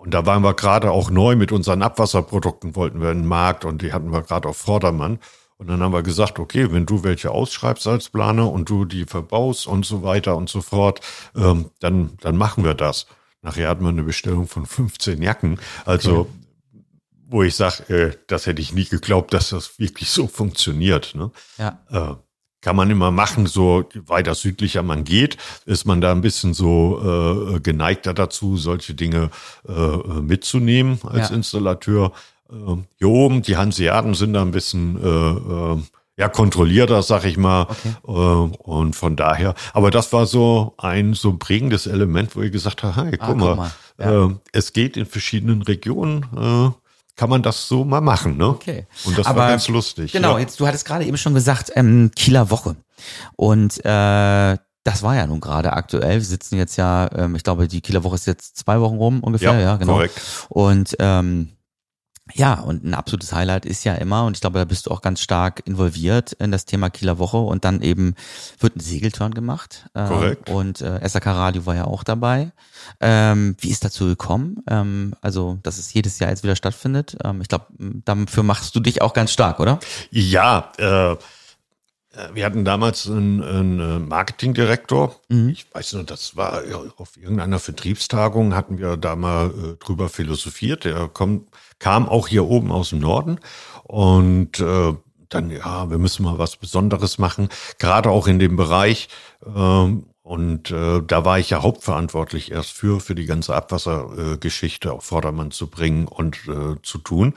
und 0.06 0.14
da 0.14 0.24
waren 0.24 0.42
wir 0.42 0.54
gerade 0.54 0.92
auch 0.92 1.10
neu 1.10 1.34
mit 1.34 1.50
unseren 1.50 1.82
Abwasserprodukten, 1.82 2.76
wollten 2.76 3.00
wir 3.00 3.10
in 3.10 3.22
den 3.22 3.26
Markt 3.26 3.64
und 3.64 3.82
die 3.82 3.92
hatten 3.92 4.12
wir 4.12 4.22
gerade 4.22 4.48
auf 4.48 4.56
Vordermann. 4.56 5.18
Und 5.58 5.68
dann 5.68 5.82
haben 5.82 5.92
wir 5.92 6.04
gesagt, 6.04 6.38
okay, 6.38 6.70
wenn 6.70 6.86
du 6.86 7.02
welche 7.02 7.32
ausschreibst 7.32 7.88
als 7.88 8.10
Planer 8.10 8.52
und 8.52 8.68
du 8.68 8.84
die 8.84 9.04
verbaust 9.04 9.66
und 9.66 9.84
so 9.84 10.04
weiter 10.04 10.36
und 10.36 10.48
so 10.48 10.60
fort, 10.60 11.00
ähm, 11.34 11.70
dann, 11.80 12.16
dann 12.20 12.36
machen 12.36 12.62
wir 12.62 12.74
das. 12.74 13.06
Nachher 13.42 13.68
hatten 13.68 13.82
wir 13.82 13.88
eine 13.88 14.04
Bestellung 14.04 14.46
von 14.46 14.64
15 14.64 15.22
Jacken. 15.22 15.58
Also, 15.84 16.20
okay. 16.20 16.30
wo 17.26 17.42
ich 17.42 17.56
sage, 17.56 17.92
äh, 17.92 18.16
das 18.28 18.46
hätte 18.46 18.62
ich 18.62 18.72
nie 18.72 18.84
geglaubt, 18.84 19.34
dass 19.34 19.50
das 19.50 19.78
wirklich 19.80 20.10
so 20.10 20.28
funktioniert. 20.28 21.16
Ne? 21.16 21.32
Ja. 21.58 21.80
Äh, 21.90 22.14
kann 22.60 22.76
man 22.76 22.90
immer 22.90 23.10
machen, 23.10 23.46
so 23.46 23.84
weiter 24.06 24.34
südlicher 24.34 24.82
man 24.82 25.04
geht, 25.04 25.36
ist 25.66 25.84
man 25.84 26.00
da 26.00 26.12
ein 26.12 26.20
bisschen 26.20 26.54
so 26.54 27.54
äh, 27.54 27.60
geneigter 27.60 28.14
dazu, 28.14 28.56
solche 28.56 28.94
Dinge 28.94 29.30
äh, 29.68 29.72
mitzunehmen 30.20 30.98
als 31.04 31.30
ja. 31.30 31.36
Installateur. 31.36 32.12
Äh, 32.50 32.76
hier 32.98 33.08
oben, 33.08 33.42
die 33.42 33.56
Hanseaten 33.56 34.14
sind 34.14 34.32
da 34.32 34.42
ein 34.42 34.50
bisschen 34.50 35.02
äh, 35.02 35.08
äh, 35.08 35.82
ja, 36.18 36.28
kontrollierter, 36.28 37.02
sag 37.02 37.24
ich 37.24 37.36
mal. 37.36 37.62
Okay. 37.62 37.94
Äh, 38.06 38.10
und 38.10 38.96
von 38.96 39.16
daher, 39.16 39.54
aber 39.72 39.90
das 39.90 40.12
war 40.12 40.26
so 40.26 40.74
ein 40.78 41.14
so 41.14 41.34
prägendes 41.34 41.86
Element, 41.86 42.34
wo 42.36 42.42
ich 42.42 42.52
gesagt 42.52 42.82
habe, 42.82 43.04
hey, 43.04 43.18
guck 43.18 43.28
ah, 43.28 43.34
mal, 43.34 43.56
mal. 43.56 43.70
Ja. 43.98 44.26
Äh, 44.26 44.34
es 44.52 44.72
geht 44.72 44.96
in 44.96 45.06
verschiedenen 45.06 45.62
Regionen. 45.62 46.74
Kann 47.16 47.30
man 47.30 47.42
das 47.42 47.66
so 47.66 47.84
mal 47.84 48.02
machen, 48.02 48.36
ne? 48.36 48.48
Okay. 48.48 48.86
Und 49.04 49.16
das 49.16 49.26
Aber 49.26 49.40
war 49.40 49.48
ganz 49.48 49.68
lustig. 49.68 50.12
Genau, 50.12 50.34
ja. 50.34 50.40
jetzt 50.40 50.60
du 50.60 50.66
hattest 50.66 50.84
gerade 50.84 51.04
eben 51.04 51.16
schon 51.16 51.32
gesagt, 51.32 51.72
ähm, 51.74 52.10
Kieler 52.14 52.50
Woche. 52.50 52.76
Und 53.36 53.78
äh, 53.84 54.56
das 54.84 55.02
war 55.02 55.16
ja 55.16 55.26
nun 55.26 55.40
gerade 55.40 55.72
aktuell. 55.72 56.18
Wir 56.18 56.24
sitzen 56.24 56.56
jetzt 56.56 56.76
ja, 56.76 57.10
ähm, 57.16 57.34
ich 57.34 57.42
glaube, 57.42 57.68
die 57.68 57.80
Kieler 57.80 58.04
Woche 58.04 58.16
ist 58.16 58.26
jetzt 58.26 58.56
zwei 58.56 58.80
Wochen 58.80 58.96
rum 58.96 59.20
ungefähr, 59.20 59.54
ja, 59.54 59.60
ja 59.60 59.76
genau. 59.76 59.94
Korrekt. 59.94 60.20
Und 60.48 60.94
ähm, 60.98 61.55
Ja, 62.34 62.54
und 62.54 62.84
ein 62.84 62.94
absolutes 62.94 63.32
Highlight 63.32 63.64
ist 63.64 63.84
ja 63.84 63.94
immer, 63.94 64.24
und 64.24 64.36
ich 64.36 64.40
glaube, 64.40 64.58
da 64.58 64.64
bist 64.64 64.86
du 64.86 64.90
auch 64.90 65.00
ganz 65.00 65.20
stark 65.20 65.62
involviert 65.64 66.32
in 66.32 66.50
das 66.50 66.64
Thema 66.64 66.90
Kieler 66.90 67.18
Woche 67.18 67.36
und 67.36 67.64
dann 67.64 67.82
eben 67.82 68.14
wird 68.58 68.76
ein 68.76 68.80
Segelturn 68.80 69.32
gemacht. 69.32 69.88
Ähm, 69.94 70.08
Korrekt. 70.08 70.50
Und 70.50 70.80
äh, 70.80 71.08
SAK 71.08 71.26
Radio 71.26 71.66
war 71.66 71.76
ja 71.76 71.84
auch 71.84 72.02
dabei. 72.02 72.50
Ähm, 73.00 73.56
wie 73.60 73.70
ist 73.70 73.84
dazu 73.84 74.06
gekommen? 74.06 74.62
Ähm, 74.68 75.14
also, 75.20 75.58
dass 75.62 75.78
es 75.78 75.94
jedes 75.94 76.18
Jahr 76.18 76.30
jetzt 76.30 76.42
wieder 76.42 76.56
stattfindet. 76.56 77.16
Ähm, 77.22 77.40
ich 77.40 77.48
glaube, 77.48 77.66
dafür 77.78 78.42
machst 78.42 78.74
du 78.74 78.80
dich 78.80 79.02
auch 79.02 79.12
ganz 79.12 79.30
stark, 79.30 79.60
oder? 79.60 79.78
Ja, 80.10 80.72
äh, 80.78 81.16
wir 82.32 82.44
hatten 82.44 82.64
damals 82.64 83.08
einen, 83.08 83.42
einen 83.42 84.08
Marketingdirektor. 84.08 85.16
Mhm. 85.28 85.50
Ich 85.50 85.66
weiß 85.74 85.94
nur, 85.94 86.04
das 86.04 86.36
war 86.36 86.62
auf 86.96 87.16
irgendeiner 87.16 87.58
Vertriebstagung, 87.58 88.54
hatten 88.54 88.78
wir 88.78 88.96
da 88.96 89.16
mal 89.16 89.48
äh, 89.48 89.84
drüber 89.84 90.08
philosophiert. 90.08 90.84
Der 90.84 91.08
kommt, 91.08 91.48
kam 91.78 92.08
auch 92.08 92.28
hier 92.28 92.44
oben 92.46 92.72
aus 92.72 92.90
dem 92.90 93.00
Norden 93.00 93.38
und 93.84 94.60
äh, 94.60 94.94
dann, 95.28 95.50
ja, 95.50 95.90
wir 95.90 95.98
müssen 95.98 96.22
mal 96.22 96.38
was 96.38 96.56
Besonderes 96.56 97.18
machen, 97.18 97.48
gerade 97.78 98.10
auch 98.10 98.26
in 98.26 98.38
dem 98.38 98.56
Bereich. 98.56 99.08
Ähm, 99.44 100.06
und 100.22 100.72
äh, 100.72 101.02
da 101.06 101.24
war 101.24 101.38
ich 101.38 101.50
ja 101.50 101.62
hauptverantwortlich 101.62 102.50
erst 102.50 102.72
für, 102.72 102.98
für 102.98 103.14
die 103.14 103.26
ganze 103.26 103.54
Abwassergeschichte 103.54 104.92
auf 104.92 105.04
Vordermann 105.04 105.52
zu 105.52 105.68
bringen 105.68 106.08
und 106.08 106.48
äh, 106.48 106.82
zu 106.82 106.98
tun. 106.98 107.34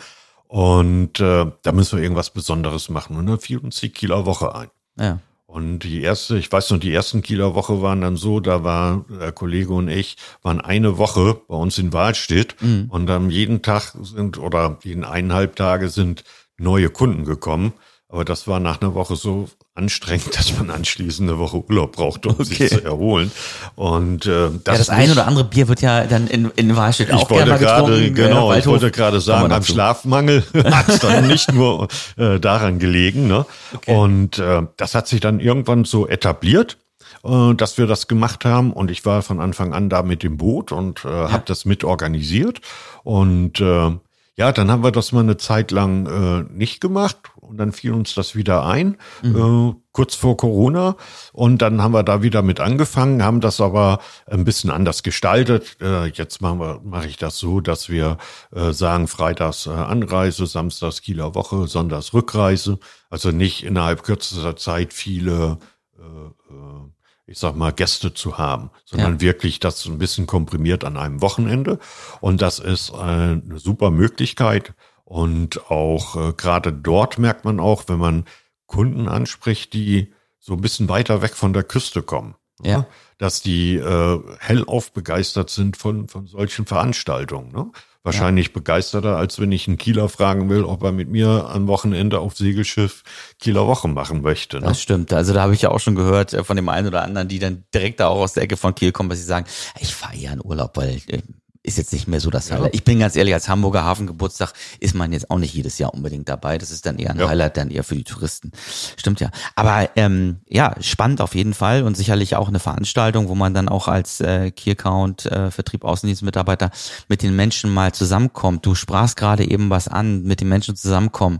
Und 0.50 1.20
äh, 1.20 1.46
da 1.62 1.72
müssen 1.72 1.98
wir 1.98 2.04
irgendwas 2.04 2.32
Besonderes 2.32 2.90
machen. 2.90 3.16
Und 3.16 3.28
dann 3.28 3.40
fiel 3.40 3.60
uns 3.60 3.80
die 3.82 3.90
Kieler 3.90 4.26
Woche 4.26 4.56
ein. 4.56 4.70
Ja. 5.00 5.20
Und 5.46 5.80
die 5.80 6.02
erste, 6.02 6.40
ich 6.40 6.52
weiß 6.52 6.72
noch, 6.72 6.80
die 6.80 6.92
ersten 6.92 7.22
Kieler 7.22 7.54
Woche 7.54 7.84
waren 7.84 8.02
dann 8.02 8.18
so, 8.18 8.40
da 8.40 8.64
war 8.64 9.06
der 9.10 9.32
Kollege 9.32 9.74
und 9.74 9.90
ich, 9.90 10.18
waren 10.42 10.60
eine 10.60 10.98
Woche 10.98 11.40
bei 11.48 11.56
uns 11.56 11.78
in 11.78 11.94
Wahlstedt 11.94 12.56
mhm. 12.62 12.88
und 12.90 13.06
dann 13.06 13.30
jeden 13.30 13.62
Tag 13.62 13.94
sind 14.02 14.40
oder 14.40 14.80
jeden 14.84 15.04
eineinhalb 15.04 15.56
Tage 15.56 15.90
sind 15.90 16.24
neue 16.58 16.90
Kunden 16.90 17.26
gekommen. 17.26 17.74
Aber 18.12 18.26
das 18.26 18.48
war 18.48 18.60
nach 18.60 18.82
einer 18.82 18.96
Woche 18.96 19.16
so 19.16 19.50
anstrengend, 19.76 20.36
dass 20.38 20.58
man 20.58 20.72
anschließend 20.72 21.30
eine 21.30 21.38
Woche 21.38 21.64
Urlaub 21.70 21.92
braucht, 21.94 22.26
um 22.26 22.34
okay. 22.34 22.44
sich 22.44 22.70
zu 22.70 22.84
erholen. 22.84 23.32
Und 23.76 24.26
äh, 24.26 24.50
das, 24.64 24.74
ja, 24.74 24.78
das 24.78 24.90
ein 24.90 25.12
oder 25.12 25.28
andere 25.28 25.44
Bier 25.44 25.68
wird 25.68 25.82
ja 25.82 26.06
dann 26.06 26.28
in, 26.28 26.50
in 26.56 26.76
Wahlstedt 26.76 27.14
auch 27.14 27.28
gerne 27.28 27.52
mal 27.52 27.60
gerade, 27.60 27.92
getrunken. 27.92 28.16
Genau, 28.16 28.54
ich 28.54 28.66
wollte 28.66 28.90
gerade 28.90 29.22
sagen, 29.22 29.52
am 29.52 29.64
Schlafmangel 29.64 30.44
hat 30.72 30.90
es 30.90 31.00
dann 31.00 31.28
nicht 31.28 31.54
nur 31.54 31.88
äh, 32.18 32.40
daran 32.40 32.80
gelegen. 32.80 33.28
Ne? 33.28 33.46
Okay. 33.76 33.96
Und 33.96 34.40
äh, 34.40 34.64
das 34.76 34.96
hat 34.96 35.08
sich 35.08 35.20
dann 35.20 35.40
irgendwann 35.40 35.86
so 35.86 36.08
etabliert 36.08 36.78
äh, 37.24 37.54
dass 37.54 37.78
wir 37.78 37.86
das 37.86 38.08
gemacht 38.08 38.44
haben 38.44 38.74
und 38.74 38.90
ich 38.90 39.06
war 39.06 39.22
von 39.22 39.40
Anfang 39.40 39.74
an 39.74 39.90
da 39.90 40.04
mit 40.04 40.24
dem 40.24 40.38
Boot 40.38 40.72
und 40.72 41.06
äh, 41.06 41.10
ja. 41.10 41.32
habe 41.32 41.44
das 41.46 41.66
mit 41.66 41.84
organisiert 41.84 42.62
und 43.04 43.60
äh, 43.60 43.92
ja, 44.40 44.54
dann 44.54 44.72
haben 44.72 44.84
wir 44.84 44.92
das 44.92 45.12
mal 45.12 45.20
eine 45.20 45.36
Zeit 45.36 45.72
lang 45.72 46.06
äh, 46.06 46.46
nicht 46.54 46.80
gemacht 46.80 47.18
und 47.50 47.58
dann 47.58 47.72
fiel 47.72 47.94
uns 47.94 48.14
das 48.14 48.36
wieder 48.36 48.66
ein, 48.66 48.98
mhm. 49.24 49.72
äh, 49.72 49.82
kurz 49.92 50.14
vor 50.14 50.38
Corona. 50.38 50.96
Und 51.34 51.62
dann 51.62 51.82
haben 51.82 51.94
wir 51.94 52.04
da 52.04 52.22
wieder 52.22 52.44
mit 52.44 52.60
angefangen, 52.60 53.24
haben 53.24 53.42
das 53.42 53.60
aber 53.60 54.00
ein 54.28 54.46
bisschen 54.46 54.70
anders 54.70 55.02
gestaltet. 55.02 55.78
Äh, 55.82 56.08
jetzt 56.08 56.42
machen 56.42 56.60
wir, 56.60 56.82
mache 56.84 57.08
ich 57.08 57.18
das 57.18 57.40
so, 57.40 57.60
dass 57.60 57.90
wir 57.90 58.18
äh, 58.56 58.72
sagen, 58.72 59.08
Freitags 59.08 59.66
äh, 59.66 59.72
Anreise, 59.72 60.46
Samstags 60.46 61.02
Kieler 61.02 61.34
Woche, 61.34 61.68
Sonntags 61.68 62.14
Rückreise. 62.14 62.78
Also 63.10 63.32
nicht 63.32 63.64
innerhalb 63.64 64.04
kürzester 64.04 64.56
Zeit 64.56 64.94
viele 64.94 65.58
äh, 65.98 66.54
äh, 66.54 66.90
ich 67.26 67.38
sag 67.38 67.56
mal, 67.56 67.72
Gäste 67.72 68.16
zu 68.16 68.40
haben, 68.40 68.72
sondern 68.86 69.14
ja. 69.14 69.22
wirklich 69.22 69.60
das 69.60 69.86
ein 69.86 70.00
bisschen 70.00 70.26
komprimiert 70.26 70.84
an 70.84 70.98
einem 70.98 71.22
Wochenende. 71.22 71.78
Und 72.22 72.42
das 72.42 72.58
ist 72.58 72.92
eine 72.92 73.44
super 73.58 73.92
Möglichkeit. 73.92 74.74
Und 75.10 75.72
auch 75.72 76.16
äh, 76.16 76.34
gerade 76.34 76.72
dort 76.72 77.18
merkt 77.18 77.44
man 77.44 77.60
auch, 77.60 77.86
wenn 77.88 77.98
man 77.98 78.26
Kunden 78.68 79.08
anspricht, 79.08 79.74
die 79.74 80.14
so 80.38 80.54
ein 80.54 80.62
bisschen 80.62 80.88
weiter 80.88 81.24
weg 81.24 81.36
von 81.36 81.52
der 81.52 81.64
Küste 81.64 82.04
kommen. 82.04 82.36
Ja. 82.62 82.86
Dass 83.18 83.42
die 83.42 83.76
äh, 83.76 84.20
hellauf 84.38 84.92
begeistert 84.92 85.50
sind 85.50 85.78
von, 85.78 86.08
von 86.08 86.28
solchen 86.28 86.68
Veranstaltungen. 86.68 87.52
Ne? 87.52 87.72
wahrscheinlich 88.04 88.48
ja. 88.48 88.54
begeisterter, 88.54 89.18
als 89.18 89.40
wenn 89.40 89.52
ich 89.52 89.68
einen 89.68 89.78
Kieler 89.78 90.10
fragen 90.10 90.50
will, 90.50 90.64
ob 90.64 90.84
er 90.84 90.92
mit 90.92 91.10
mir 91.10 91.50
am 91.50 91.68
Wochenende 91.68 92.20
auf 92.20 92.38
Segelschiff 92.38 93.04
Kieler 93.40 93.68
Woche 93.68 93.88
machen 93.88 94.22
möchte. 94.22 94.60
Ne? 94.60 94.68
Das 94.68 94.82
stimmt. 94.82 95.12
Also 95.12 95.34
da 95.34 95.42
habe 95.42 95.54
ich 95.54 95.62
ja 95.62 95.70
auch 95.70 95.80
schon 95.80 95.96
gehört 95.96 96.34
äh, 96.34 96.44
von 96.44 96.56
dem 96.56 96.70
einen 96.70 96.88
oder 96.88 97.04
anderen, 97.04 97.28
die 97.28 97.40
dann 97.40 97.66
direkt 97.74 98.00
da 98.00 98.08
auch 98.08 98.22
aus 98.22 98.34
der 98.34 98.44
Ecke 98.44 98.58
von 98.58 98.74
Kiel 98.74 98.92
kommen, 98.92 99.10
dass 99.10 99.20
sie 99.20 99.26
sagen, 99.26 99.46
ich 99.80 99.94
fahre 99.94 100.16
ja 100.16 100.32
in 100.32 100.44
Urlaub, 100.44 100.78
weil 100.78 101.02
äh, 101.08 101.22
ist 101.70 101.78
jetzt 101.78 101.94
nicht 101.94 102.08
mehr 102.08 102.20
so 102.20 102.30
das 102.30 102.52
Highlight. 102.52 102.74
Ich 102.74 102.84
bin 102.84 103.00
ganz 103.00 103.16
ehrlich, 103.16 103.34
als 103.34 103.48
Hamburger 103.48 103.86
Hafengeburtstag 103.86 104.54
ist 104.80 104.96
man 104.96 105.14
jetzt 105.14 105.30
auch 105.30 105.38
nicht 105.38 105.54
jedes 105.54 105.78
Jahr 105.78 105.94
unbedingt 105.94 106.28
dabei. 106.28 106.58
Das 106.58 106.72
ist 106.72 106.86
dann 106.86 106.98
eher 106.98 107.12
ein 107.12 107.20
ja. 107.20 107.30
Highlight, 107.30 107.58
dann 107.58 107.70
eher 107.70 107.84
für 107.84 107.96
die 107.96 108.04
Touristen. 108.04 108.52
Stimmt 108.98 109.22
ja. 109.22 109.30
Aber 109.56 109.90
ähm, 109.96 110.40
ja, 110.48 110.76
spannend 110.82 111.22
auf 111.22 111.36
jeden 111.36 111.54
Fall 111.54 111.84
und 111.84 111.96
sicherlich 111.96 112.36
auch 112.36 112.48
eine 112.48 112.60
Veranstaltung, 112.60 113.30
wo 113.30 113.36
man 113.36 113.54
dann 113.54 113.70
auch 113.70 113.88
als 113.88 114.20
äh, 114.20 114.52
Key 114.52 114.72
Account 114.72 115.28
äh, 115.28 115.52
Vertrieb 115.52 115.86
Außendienstmitarbeiter 115.86 116.72
mit 117.08 117.22
den 117.22 117.36
Menschen 117.36 117.72
mal 117.72 117.94
zusammenkommt. 117.94 118.66
Du 118.66 118.74
sprachst 118.74 119.16
gerade 119.16 119.50
eben 119.50 119.70
was 119.70 119.88
an, 119.88 120.24
mit 120.24 120.42
den 120.42 120.50
Menschen 120.50 120.76
zusammenkommen. 120.76 121.40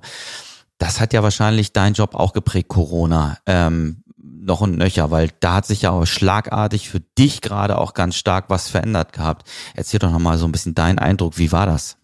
Das 0.78 1.02
hat 1.02 1.12
ja 1.12 1.24
wahrscheinlich 1.24 1.74
dein 1.74 1.94
Job 1.94 2.14
auch 2.14 2.34
geprägt, 2.34 2.70
Corona. 2.70 3.38
Ähm, 3.46 4.04
noch 4.40 4.62
und 4.62 4.78
nöcher, 4.78 5.12
weil 5.12 5.30
da 5.40 5.56
hat 5.56 5.66
sich 5.66 5.84
ja 5.84 5.92
auch 5.92 6.06
schlagartig 6.06 6.90
für 6.90 7.00
dich 7.00 7.42
gerade 7.42 7.78
auch 7.78 7.94
ganz 7.94 8.16
stark 8.16 8.46
was 8.50 8.70
verändert 8.70 9.14
gehabt. 9.14 9.48
Erzähl 9.76 10.00
doch 10.00 10.12
nochmal 10.12 10.38
so 10.38 10.46
ein 10.46 10.52
bisschen 10.52 10.76
deinen 10.76 11.00
Eindruck. 11.00 11.38
Wie 11.38 11.52
war 11.52 11.66
das? 11.66 11.98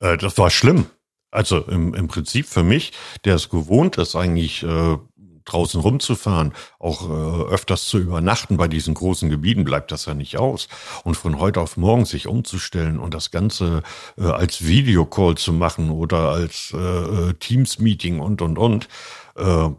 Äh, 0.00 0.16
das 0.16 0.36
war 0.38 0.50
schlimm. 0.50 0.86
Also 1.30 1.58
im, 1.58 1.94
im 1.94 2.08
Prinzip 2.08 2.46
für 2.46 2.64
mich, 2.64 2.92
der 3.24 3.36
es 3.36 3.48
gewohnt 3.48 3.98
ist, 3.98 4.16
eigentlich 4.16 4.64
äh, 4.64 4.96
draußen 5.44 5.80
rumzufahren, 5.80 6.52
auch 6.78 7.08
äh, 7.08 7.52
öfters 7.52 7.86
zu 7.86 7.98
übernachten 7.98 8.56
bei 8.56 8.68
diesen 8.68 8.94
großen 8.94 9.30
Gebieten, 9.30 9.64
bleibt 9.64 9.92
das 9.92 10.06
ja 10.06 10.14
nicht 10.14 10.38
aus. 10.38 10.68
Und 11.04 11.16
von 11.16 11.38
heute 11.38 11.60
auf 11.60 11.76
morgen 11.76 12.04
sich 12.04 12.26
umzustellen 12.26 12.98
und 12.98 13.14
das 13.14 13.30
Ganze 13.30 13.82
äh, 14.18 14.24
als 14.24 14.66
Videocall 14.66 15.36
zu 15.36 15.52
machen 15.52 15.90
oder 15.90 16.30
als 16.30 16.72
äh, 16.74 16.78
äh 16.78 17.34
Teams-Meeting 17.34 18.20
und, 18.20 18.42
und, 18.42 18.58
und, 18.58 18.88
äh, 19.36 19.70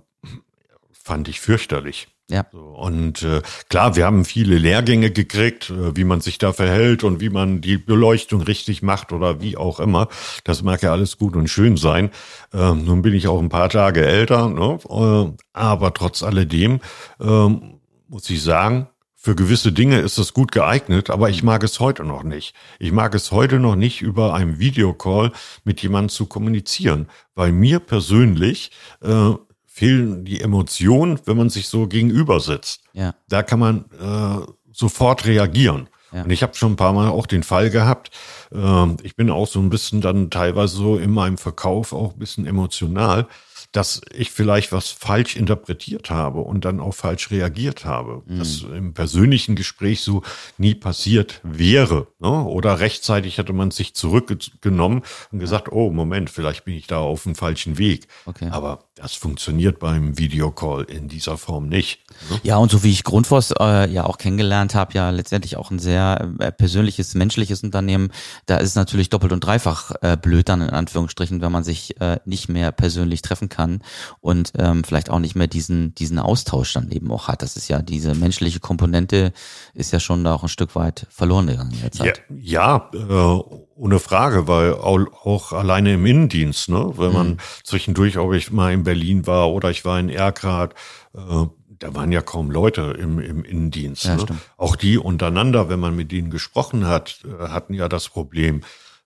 fand 1.03 1.27
ich 1.27 1.41
fürchterlich. 1.41 2.08
Ja. 2.31 2.46
Und 2.51 3.24
äh, 3.24 3.41
klar, 3.67 3.98
wir 3.98 4.05
haben 4.05 4.24
viele 4.24 4.58
Lehrgänge 4.58 5.12
gekriegt, 5.12 5.70
äh, 5.70 5.98
wie 5.98 6.05
man 6.05 6.22
sich 6.22 6.38
da 6.38 6.53
verhält 6.53 7.03
und 7.03 7.20
wie 7.20 7.29
man 7.29 7.60
die 7.60 7.77
Beleuchtung 7.77 8.41
richtig 8.41 8.81
macht 8.81 9.12
oder 9.12 9.41
wie 9.41 9.58
auch 9.58 9.81
immer. 9.81 10.08
Das 10.46 10.63
mag 10.63 10.81
ja 10.81 10.91
alles 10.93 11.17
gut 11.17 11.36
und 11.36 11.50
schön 11.50 11.75
sein. 11.75 12.10
Ähm, 12.53 12.86
nun 12.86 13.01
bin 13.01 13.13
ich 13.13 13.27
auch 13.27 13.39
ein 13.39 13.50
paar 13.50 13.67
Tage 13.67 14.05
älter, 14.05 14.48
ne? 14.48 14.79
äh, 14.89 15.43
aber 15.51 15.93
trotz 15.93 16.24
alledem 16.24 16.79
ähm, 17.20 17.79
muss 18.08 18.29
ich 18.29 18.41
sagen, 18.41 18.88
für 19.15 19.36
gewisse 19.36 19.72
Dinge 19.72 20.00
ist 20.00 20.17
es 20.17 20.34
gut 20.34 20.51
geeignet, 20.51 21.10
aber 21.12 21.29
ich 21.29 21.43
mag 21.43 21.63
es 21.63 21.79
heute 21.79 22.03
noch 22.03 22.24
nicht. 22.24 22.55
Ich 22.79 22.91
mag 22.91 23.13
es 23.13 23.31
heute 23.31 23.60
noch 23.60 23.75
nicht, 23.75 24.01
über 24.01 24.34
einen 24.34 24.58
Videocall 24.58 25.31
mit 25.63 25.81
jemandem 25.84 26.10
zu 26.10 26.25
kommunizieren, 26.25 27.08
weil 27.36 27.51
mir 27.51 27.79
persönlich 27.79 28.72
äh, 29.03 29.34
fehlen 29.73 30.25
die 30.25 30.41
Emotionen, 30.41 31.19
wenn 31.25 31.37
man 31.37 31.49
sich 31.49 31.67
so 31.67 31.87
gegenüber 31.87 32.39
sitzt. 32.39 32.81
Ja. 32.93 33.15
Da 33.29 33.41
kann 33.41 33.59
man 33.59 33.85
äh, 33.99 34.45
sofort 34.73 35.25
reagieren. 35.25 35.87
Ja. 36.11 36.23
Und 36.23 36.29
ich 36.29 36.43
habe 36.43 36.55
schon 36.55 36.73
ein 36.73 36.75
paar 36.75 36.91
Mal 36.91 37.07
auch 37.07 37.25
den 37.25 37.43
Fall 37.43 37.69
gehabt, 37.69 38.11
äh, 38.53 38.87
ich 39.03 39.15
bin 39.15 39.29
auch 39.29 39.47
so 39.47 39.59
ein 39.59 39.69
bisschen 39.69 40.01
dann 40.01 40.29
teilweise 40.29 40.75
so 40.75 40.97
in 40.97 41.11
meinem 41.11 41.37
Verkauf 41.37 41.93
auch 41.93 42.13
ein 42.13 42.19
bisschen 42.19 42.45
emotional 42.45 43.27
dass 43.71 44.01
ich 44.13 44.31
vielleicht 44.31 44.71
was 44.71 44.89
falsch 44.89 45.35
interpretiert 45.35 46.09
habe 46.09 46.41
und 46.41 46.65
dann 46.65 46.79
auch 46.79 46.93
falsch 46.93 47.31
reagiert 47.31 47.85
habe. 47.85 48.21
Mhm. 48.25 48.39
Das 48.39 48.63
im 48.63 48.93
persönlichen 48.93 49.55
Gespräch 49.55 50.01
so 50.01 50.23
nie 50.57 50.75
passiert 50.75 51.39
wäre. 51.43 52.07
Ne? 52.19 52.43
Oder 52.43 52.79
rechtzeitig 52.79 53.37
hätte 53.37 53.53
man 53.53 53.71
sich 53.71 53.93
zurückgenommen 53.93 55.03
und 55.31 55.39
gesagt, 55.39 55.71
oh 55.71 55.89
Moment, 55.89 56.29
vielleicht 56.29 56.65
bin 56.65 56.73
ich 56.73 56.87
da 56.87 56.97
auf 56.97 57.23
dem 57.23 57.35
falschen 57.35 57.77
Weg. 57.77 58.07
Okay. 58.25 58.49
Aber 58.51 58.89
das 59.01 59.15
funktioniert 59.15 59.79
beim 59.79 60.20
Videocall 60.20 60.84
in 60.84 61.08
dieser 61.08 61.38
Form 61.38 61.67
nicht. 61.67 62.01
Ne? 62.29 62.39
Ja, 62.43 62.58
und 62.58 62.70
so 62.70 62.84
wie 62.84 62.91
ich 62.91 63.03
Grundfos 63.03 63.51
äh, 63.60 63.89
ja 63.91 64.05
auch 64.05 64.20
kennengelernt 64.20 64.75
habe, 64.75 64.93
ja 64.93 65.10
letztendlich 65.10 65.58
auch 65.58 65.72
ein 65.72 65.79
sehr 65.79 66.31
äh, 66.39 66.51
persönliches, 66.51 67.15
menschliches 67.15 67.63
Unternehmen. 67.63 68.12
Da 68.46 68.58
ist 68.58 68.70
es 68.70 68.75
natürlich 68.75 69.10
doppelt 69.10 69.34
und 69.34 69.43
dreifach 69.43 69.91
äh, 70.01 70.17
blöd 70.17 70.50
dann 70.50 70.62
in 70.62 70.70
Anführungsstrichen, 70.70 71.41
wenn 71.41 71.51
man 71.51 71.63
sich 71.63 72.00
äh, 72.00 72.20
nicht 72.25 72.48
mehr 72.48 72.72
persönlich 72.72 73.24
treffen 73.24 73.50
kann 73.50 73.81
und 74.20 74.53
ähm, 74.58 74.84
vielleicht 74.84 75.10
auch 75.10 75.20
nicht 75.20 75.36
mehr 75.36 75.48
diesen, 75.48 75.96
diesen 75.96 76.20
Austausch 76.20 76.74
dann 76.74 76.91
eben 76.91 77.12
auch 77.12 77.27
hat. 77.27 77.41
Das 77.41 77.58
ist 77.58 77.70
ja 77.70 77.81
diese 77.81 78.13
menschliche 78.13 78.60
Komponente 78.60 79.34
ist 79.74 79.91
ja 79.91 80.00
schon 80.00 80.24
da 80.24 80.36
auch 80.36 80.43
ein 80.43 80.50
Stück 80.50 80.75
weit 80.75 81.08
verloren 81.10 81.48
gegangen 81.48 81.72
in 81.72 81.81
der 81.81 81.91
Zeit. 81.91 82.24
Ja, 82.29 82.89
ja 82.93 83.38
äh, 83.39 83.41
ohne 83.81 84.00
Frage, 84.00 84.47
weil 84.47 84.75
auch, 84.75 85.53
alleine 85.53 85.93
im 85.93 86.05
Innendienst, 86.05 86.69
ne, 86.69 86.93
wenn 86.97 87.13
man 87.13 87.27
mhm. 87.29 87.38
zwischendurch, 87.63 88.19
ob 88.19 88.33
ich 88.33 88.51
mal 88.51 88.71
in 88.71 88.83
Berlin 88.83 89.25
war 89.25 89.50
oder 89.50 89.71
ich 89.71 89.85
war 89.85 90.00
in 90.00 90.09
Erkrad, 90.09 90.75
äh, 91.15 91.47
da 91.79 91.95
waren 91.95 92.11
ja 92.11 92.21
kaum 92.21 92.51
Leute 92.51 92.95
im, 93.00 93.19
im 93.19 93.43
Innendienst. 93.43 94.05
Ja, 94.05 94.17
ne? 94.17 94.25
Auch 94.55 94.75
die 94.75 95.00
untereinander, 95.00 95.67
wenn 95.67 95.79
man 95.79 95.95
mit 95.95 96.11
denen 96.11 96.29
gesprochen 96.29 96.85
hat, 96.85 97.21
äh, 97.25 97.47
hatten 97.47 97.73
ja 97.73 97.89
das 97.89 98.07
Problem, 98.07 98.61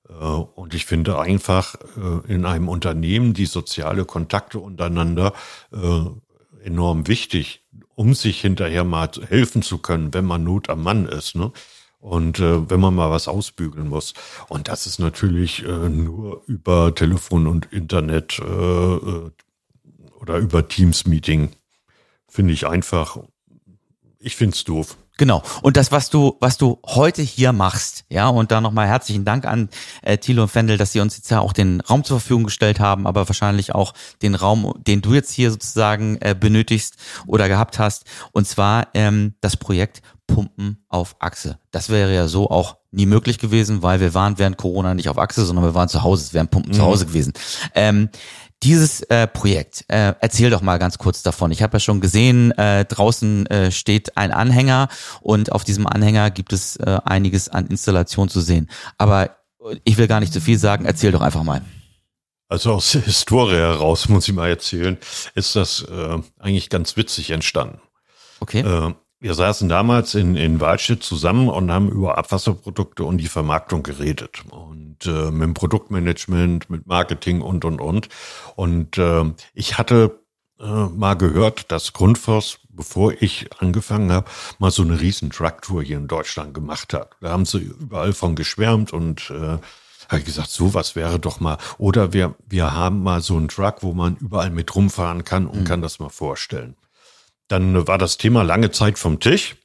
Äh, 0.09 0.13
und 0.13 0.73
ich 0.73 0.85
finde 0.85 1.19
einfach 1.19 1.75
äh, 1.97 2.33
in 2.33 2.45
einem 2.45 2.69
Unternehmen 2.69 3.33
die 3.33 3.47
soziale 3.47 4.05
Kontakte 4.05 4.59
untereinander 4.59 5.33
enorm 6.63 7.07
wichtig, 7.07 7.63
um 7.95 8.13
sich 8.13 8.41
hinterher 8.41 8.83
mal 8.83 9.09
helfen 9.29 9.61
zu 9.61 9.77
können, 9.77 10.13
wenn 10.13 10.25
man 10.25 10.43
Not 10.43 10.69
am 10.69 10.83
Mann 10.83 11.05
ist. 11.05 11.35
Ne? 11.35 11.51
Und 11.99 12.39
äh, 12.39 12.69
wenn 12.69 12.79
man 12.79 12.93
mal 12.93 13.09
was 13.09 13.27
ausbügeln 13.27 13.89
muss. 13.89 14.13
Und 14.47 14.67
das 14.67 14.85
ist 14.85 14.99
natürlich 14.99 15.65
äh, 15.65 15.89
nur 15.89 16.43
über 16.45 16.93
Telefon 16.93 17.47
und 17.47 17.71
Internet 17.71 18.39
äh, 18.39 18.43
oder 20.19 20.37
über 20.37 20.67
Teams-Meeting. 20.67 21.49
Finde 22.27 22.53
ich 22.53 22.67
einfach. 22.67 23.17
Ich 24.19 24.35
finde 24.35 24.55
es 24.55 24.63
doof. 24.63 24.97
Genau. 25.17 25.43
Und 25.61 25.77
das, 25.77 25.91
was 25.91 26.09
du, 26.09 26.35
was 26.41 26.57
du 26.57 26.79
heute 26.85 27.21
hier 27.21 27.53
machst, 27.53 28.03
ja, 28.09 28.27
und 28.27 28.51
da 28.51 28.59
nochmal 28.59 28.87
herzlichen 28.87 29.23
Dank 29.23 29.45
an 29.45 29.69
äh, 30.01 30.17
Thilo 30.17 30.43
und 30.43 30.49
Fendel, 30.49 30.77
dass 30.77 30.91
sie 30.91 30.99
uns 30.99 31.15
jetzt 31.15 31.31
ja 31.31 31.39
auch 31.39 31.53
den 31.53 31.79
Raum 31.81 32.03
zur 32.03 32.19
Verfügung 32.19 32.45
gestellt 32.45 32.81
haben, 32.81 33.07
aber 33.07 33.27
wahrscheinlich 33.27 33.73
auch 33.73 33.93
den 34.21 34.35
Raum, 34.35 34.73
den 34.85 35.01
du 35.01 35.13
jetzt 35.13 35.31
hier 35.31 35.51
sozusagen 35.51 36.17
äh, 36.19 36.35
benötigst 36.37 36.95
oder 37.27 37.47
gehabt 37.47 37.79
hast. 37.79 38.03
Und 38.33 38.45
zwar 38.45 38.89
ähm, 38.93 39.35
das 39.39 39.55
Projekt 39.55 40.01
Pumpen 40.27 40.83
auf 40.89 41.15
Achse. 41.19 41.59
Das 41.71 41.89
wäre 41.89 42.13
ja 42.13 42.27
so 42.27 42.49
auch 42.49 42.77
nie 42.91 43.05
möglich 43.05 43.39
gewesen, 43.39 43.83
weil 43.83 43.99
wir 43.99 44.13
waren 44.13 44.37
während 44.37 44.57
Corona 44.57 44.93
nicht 44.93 45.09
auf 45.09 45.17
Achse, 45.17 45.45
sondern 45.45 45.65
wir 45.65 45.75
waren 45.75 45.89
zu 45.89 46.03
Hause, 46.03 46.23
es 46.23 46.33
wären 46.33 46.47
Pumpen 46.47 46.71
mhm. 46.71 46.75
zu 46.75 46.83
Hause 46.83 47.05
gewesen. 47.05 47.33
Ähm, 47.73 48.09
dieses 48.63 49.01
äh, 49.03 49.27
Projekt, 49.27 49.85
äh, 49.89 50.13
erzähl 50.19 50.49
doch 50.49 50.61
mal 50.61 50.79
ganz 50.79 50.97
kurz 50.97 51.21
davon. 51.21 51.51
Ich 51.51 51.61
habe 51.61 51.75
ja 51.75 51.79
schon 51.79 52.01
gesehen, 52.01 52.51
äh, 52.51 52.85
draußen 52.85 53.45
äh, 53.47 53.71
steht 53.71 54.17
ein 54.17 54.31
Anhänger 54.31 54.87
und 55.21 55.51
auf 55.51 55.63
diesem 55.63 55.85
Anhänger 55.85 56.31
gibt 56.31 56.53
es 56.53 56.77
äh, 56.77 56.99
einiges 57.05 57.49
an 57.49 57.67
Installation 57.67 58.29
zu 58.29 58.41
sehen. 58.41 58.69
Aber 58.97 59.37
ich 59.83 59.97
will 59.97 60.07
gar 60.07 60.19
nicht 60.19 60.33
zu 60.33 60.41
viel 60.41 60.57
sagen, 60.57 60.85
erzähl 60.85 61.11
doch 61.11 61.21
einfach 61.21 61.43
mal. 61.43 61.61
Also 62.47 62.73
aus 62.73 62.91
der 62.91 63.01
Historie 63.01 63.55
heraus, 63.55 64.07
muss 64.07 64.27
ich 64.27 64.33
mal 64.33 64.49
erzählen, 64.49 64.97
ist 65.33 65.55
das 65.55 65.81
äh, 65.81 66.19
eigentlich 66.39 66.69
ganz 66.69 66.95
witzig 66.95 67.31
entstanden. 67.31 67.79
Okay. 68.39 68.59
Äh, 68.59 68.93
wir 69.25 69.33
saßen 69.33 69.67
damals 69.69 70.13
in, 70.13 70.35
in 70.35 70.59
Waldstedt 70.59 71.01
zusammen 71.01 71.49
und 71.49 71.71
haben 71.71 71.89
über 71.89 72.19
Abwasserprodukte 72.19 73.03
und 73.03 73.17
die 73.17 73.27
Vermarktung 73.27 73.81
geredet. 73.81 74.43
Und 74.51 75.07
äh, 75.07 75.31
mit 75.31 75.41
dem 75.41 75.53
Produktmanagement, 75.55 76.69
mit 76.69 76.85
Marketing 76.85 77.41
und, 77.41 77.65
und, 77.65 77.81
und. 77.81 78.07
Und 78.55 78.99
äh, 78.99 79.23
ich 79.55 79.79
hatte 79.79 80.19
äh, 80.59 80.63
mal 80.65 81.15
gehört, 81.15 81.71
dass 81.71 81.93
Grundfos, 81.93 82.59
bevor 82.69 83.13
ich 83.19 83.47
angefangen 83.57 84.11
habe, 84.11 84.29
mal 84.59 84.69
so 84.69 84.83
eine 84.83 85.01
riesen 85.01 85.31
Trucktour 85.31 85.81
hier 85.81 85.97
in 85.97 86.07
Deutschland 86.07 86.53
gemacht 86.53 86.93
hat. 86.93 87.15
Da 87.19 87.31
haben 87.31 87.47
sie 87.47 87.61
überall 87.61 88.13
von 88.13 88.35
geschwärmt 88.35 88.93
und 88.93 89.31
äh, 89.31 89.57
habe 90.07 90.19
ich 90.19 90.25
gesagt, 90.25 90.51
sowas 90.51 90.95
wäre 90.95 91.17
doch 91.17 91.39
mal. 91.39 91.57
Oder 91.79 92.13
wir, 92.13 92.35
wir 92.47 92.73
haben 92.73 93.01
mal 93.01 93.21
so 93.21 93.37
einen 93.37 93.47
Truck, 93.47 93.77
wo 93.81 93.93
man 93.93 94.17
überall 94.17 94.51
mit 94.51 94.75
rumfahren 94.75 95.23
kann 95.23 95.47
und 95.47 95.61
mhm. 95.61 95.63
kann 95.63 95.81
das 95.81 95.97
mal 95.97 96.09
vorstellen. 96.09 96.75
Dann 97.47 97.87
war 97.87 97.97
das 97.97 98.17
Thema 98.17 98.43
lange 98.43 98.71
Zeit 98.71 98.97
vom 98.97 99.19
Tisch. 99.19 99.55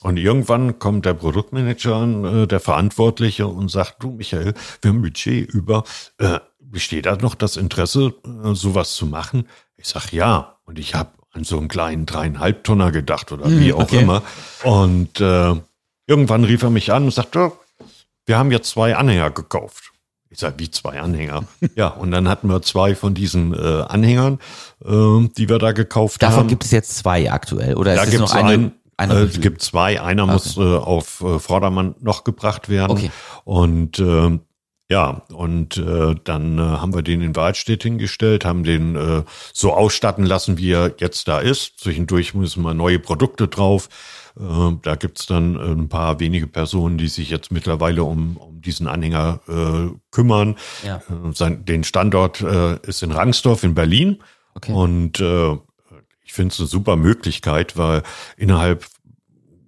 Und 0.00 0.16
irgendwann 0.16 0.78
kommt 0.78 1.06
der 1.06 1.14
Produktmanager, 1.14 2.42
äh, 2.42 2.46
der 2.46 2.60
Verantwortliche, 2.60 3.48
und 3.48 3.68
sagt, 3.68 4.02
du 4.02 4.12
Michael, 4.12 4.54
wir 4.80 4.90
haben 4.90 5.02
Budget 5.02 5.48
über. 5.48 5.84
Äh, 6.18 6.38
besteht 6.60 7.06
da 7.06 7.16
noch 7.16 7.34
das 7.34 7.56
Interesse, 7.56 8.14
äh, 8.24 8.54
sowas 8.54 8.94
zu 8.94 9.06
machen? 9.06 9.48
Ich 9.76 9.88
sag 9.88 10.12
ja. 10.12 10.58
Und 10.64 10.78
ich 10.78 10.94
habe 10.94 11.10
an 11.32 11.44
so 11.44 11.58
einen 11.58 11.68
kleinen 11.68 12.06
dreieinhalb 12.06 12.64
Tonner 12.64 12.92
gedacht 12.92 13.32
oder 13.32 13.46
hm, 13.46 13.60
wie 13.60 13.72
auch 13.72 13.84
okay. 13.84 14.00
immer. 14.00 14.22
Und 14.64 15.20
äh, 15.20 15.54
irgendwann 16.06 16.44
rief 16.44 16.62
er 16.62 16.70
mich 16.70 16.92
an 16.92 17.04
und 17.04 17.14
sagte, 17.14 17.52
wir 18.26 18.38
haben 18.38 18.52
jetzt 18.52 18.70
zwei 18.70 18.96
Anhänger 18.96 19.30
gekauft. 19.30 19.87
Ich 20.30 20.38
sage, 20.38 20.56
wie 20.58 20.70
zwei 20.70 21.00
Anhänger. 21.00 21.44
ja, 21.74 21.88
und 21.88 22.10
dann 22.10 22.28
hatten 22.28 22.48
wir 22.48 22.62
zwei 22.62 22.94
von 22.94 23.14
diesen 23.14 23.54
äh, 23.54 23.82
Anhängern, 23.82 24.38
äh, 24.84 25.28
die 25.36 25.48
wir 25.48 25.58
da 25.58 25.72
gekauft 25.72 26.22
Davon 26.22 26.32
haben. 26.32 26.36
Davon 26.40 26.48
gibt 26.48 26.64
es 26.64 26.70
jetzt 26.70 26.96
zwei 26.96 27.30
aktuell, 27.30 27.74
oder 27.76 27.94
da 27.94 28.02
ist 28.02 28.14
es 28.14 28.20
noch 28.20 28.34
eine? 28.34 28.72
Ein, 28.96 29.10
äh, 29.10 29.22
es 29.22 29.40
gibt 29.40 29.62
zwei. 29.62 30.00
Einer 30.00 30.24
okay. 30.24 30.32
muss 30.32 30.56
äh, 30.56 30.60
auf 30.60 31.20
äh, 31.22 31.38
Vordermann 31.38 31.94
noch 32.00 32.24
gebracht 32.24 32.68
werden. 32.68 32.90
Okay. 32.90 33.10
Und 33.44 33.98
äh, 34.00 34.38
ja, 34.90 35.22
und 35.32 35.76
äh, 35.76 36.14
dann 36.24 36.58
äh, 36.58 36.62
haben 36.62 36.94
wir 36.94 37.02
den 37.02 37.20
in 37.20 37.36
Waldstedt 37.36 37.82
hingestellt, 37.82 38.46
haben 38.46 38.64
den 38.64 38.96
äh, 38.96 39.22
so 39.52 39.74
ausstatten 39.74 40.24
lassen, 40.24 40.56
wie 40.56 40.72
er 40.72 40.94
jetzt 40.98 41.28
da 41.28 41.40
ist. 41.40 41.78
Zwischendurch 41.78 42.32
müssen 42.34 42.62
wir 42.62 42.72
neue 42.72 42.98
Produkte 42.98 43.48
drauf. 43.48 43.88
Äh, 44.38 44.76
da 44.82 44.94
gibt's 44.96 45.26
dann 45.26 45.56
äh, 45.56 45.72
ein 45.72 45.88
paar 45.88 46.20
wenige 46.20 46.46
Personen, 46.46 46.98
die 46.98 47.08
sich 47.08 47.30
jetzt 47.30 47.50
mittlerweile 47.50 48.04
um, 48.04 48.36
um 48.36 48.60
diesen 48.60 48.86
Anhänger 48.86 49.40
äh, 49.48 49.96
kümmern. 50.10 50.56
Ja. 50.84 50.96
Äh, 50.96 51.32
sein, 51.34 51.64
den 51.64 51.84
Standort 51.84 52.40
äh, 52.40 52.78
ist 52.86 53.02
in 53.02 53.12
Rangsdorf 53.12 53.64
in 53.64 53.74
Berlin. 53.74 54.22
Okay. 54.54 54.72
Und 54.72 55.20
äh, 55.20 55.56
ich 56.24 56.32
finde 56.32 56.52
es 56.52 56.60
eine 56.60 56.68
super 56.68 56.96
Möglichkeit, 56.96 57.76
weil 57.76 58.02
innerhalb 58.36 58.86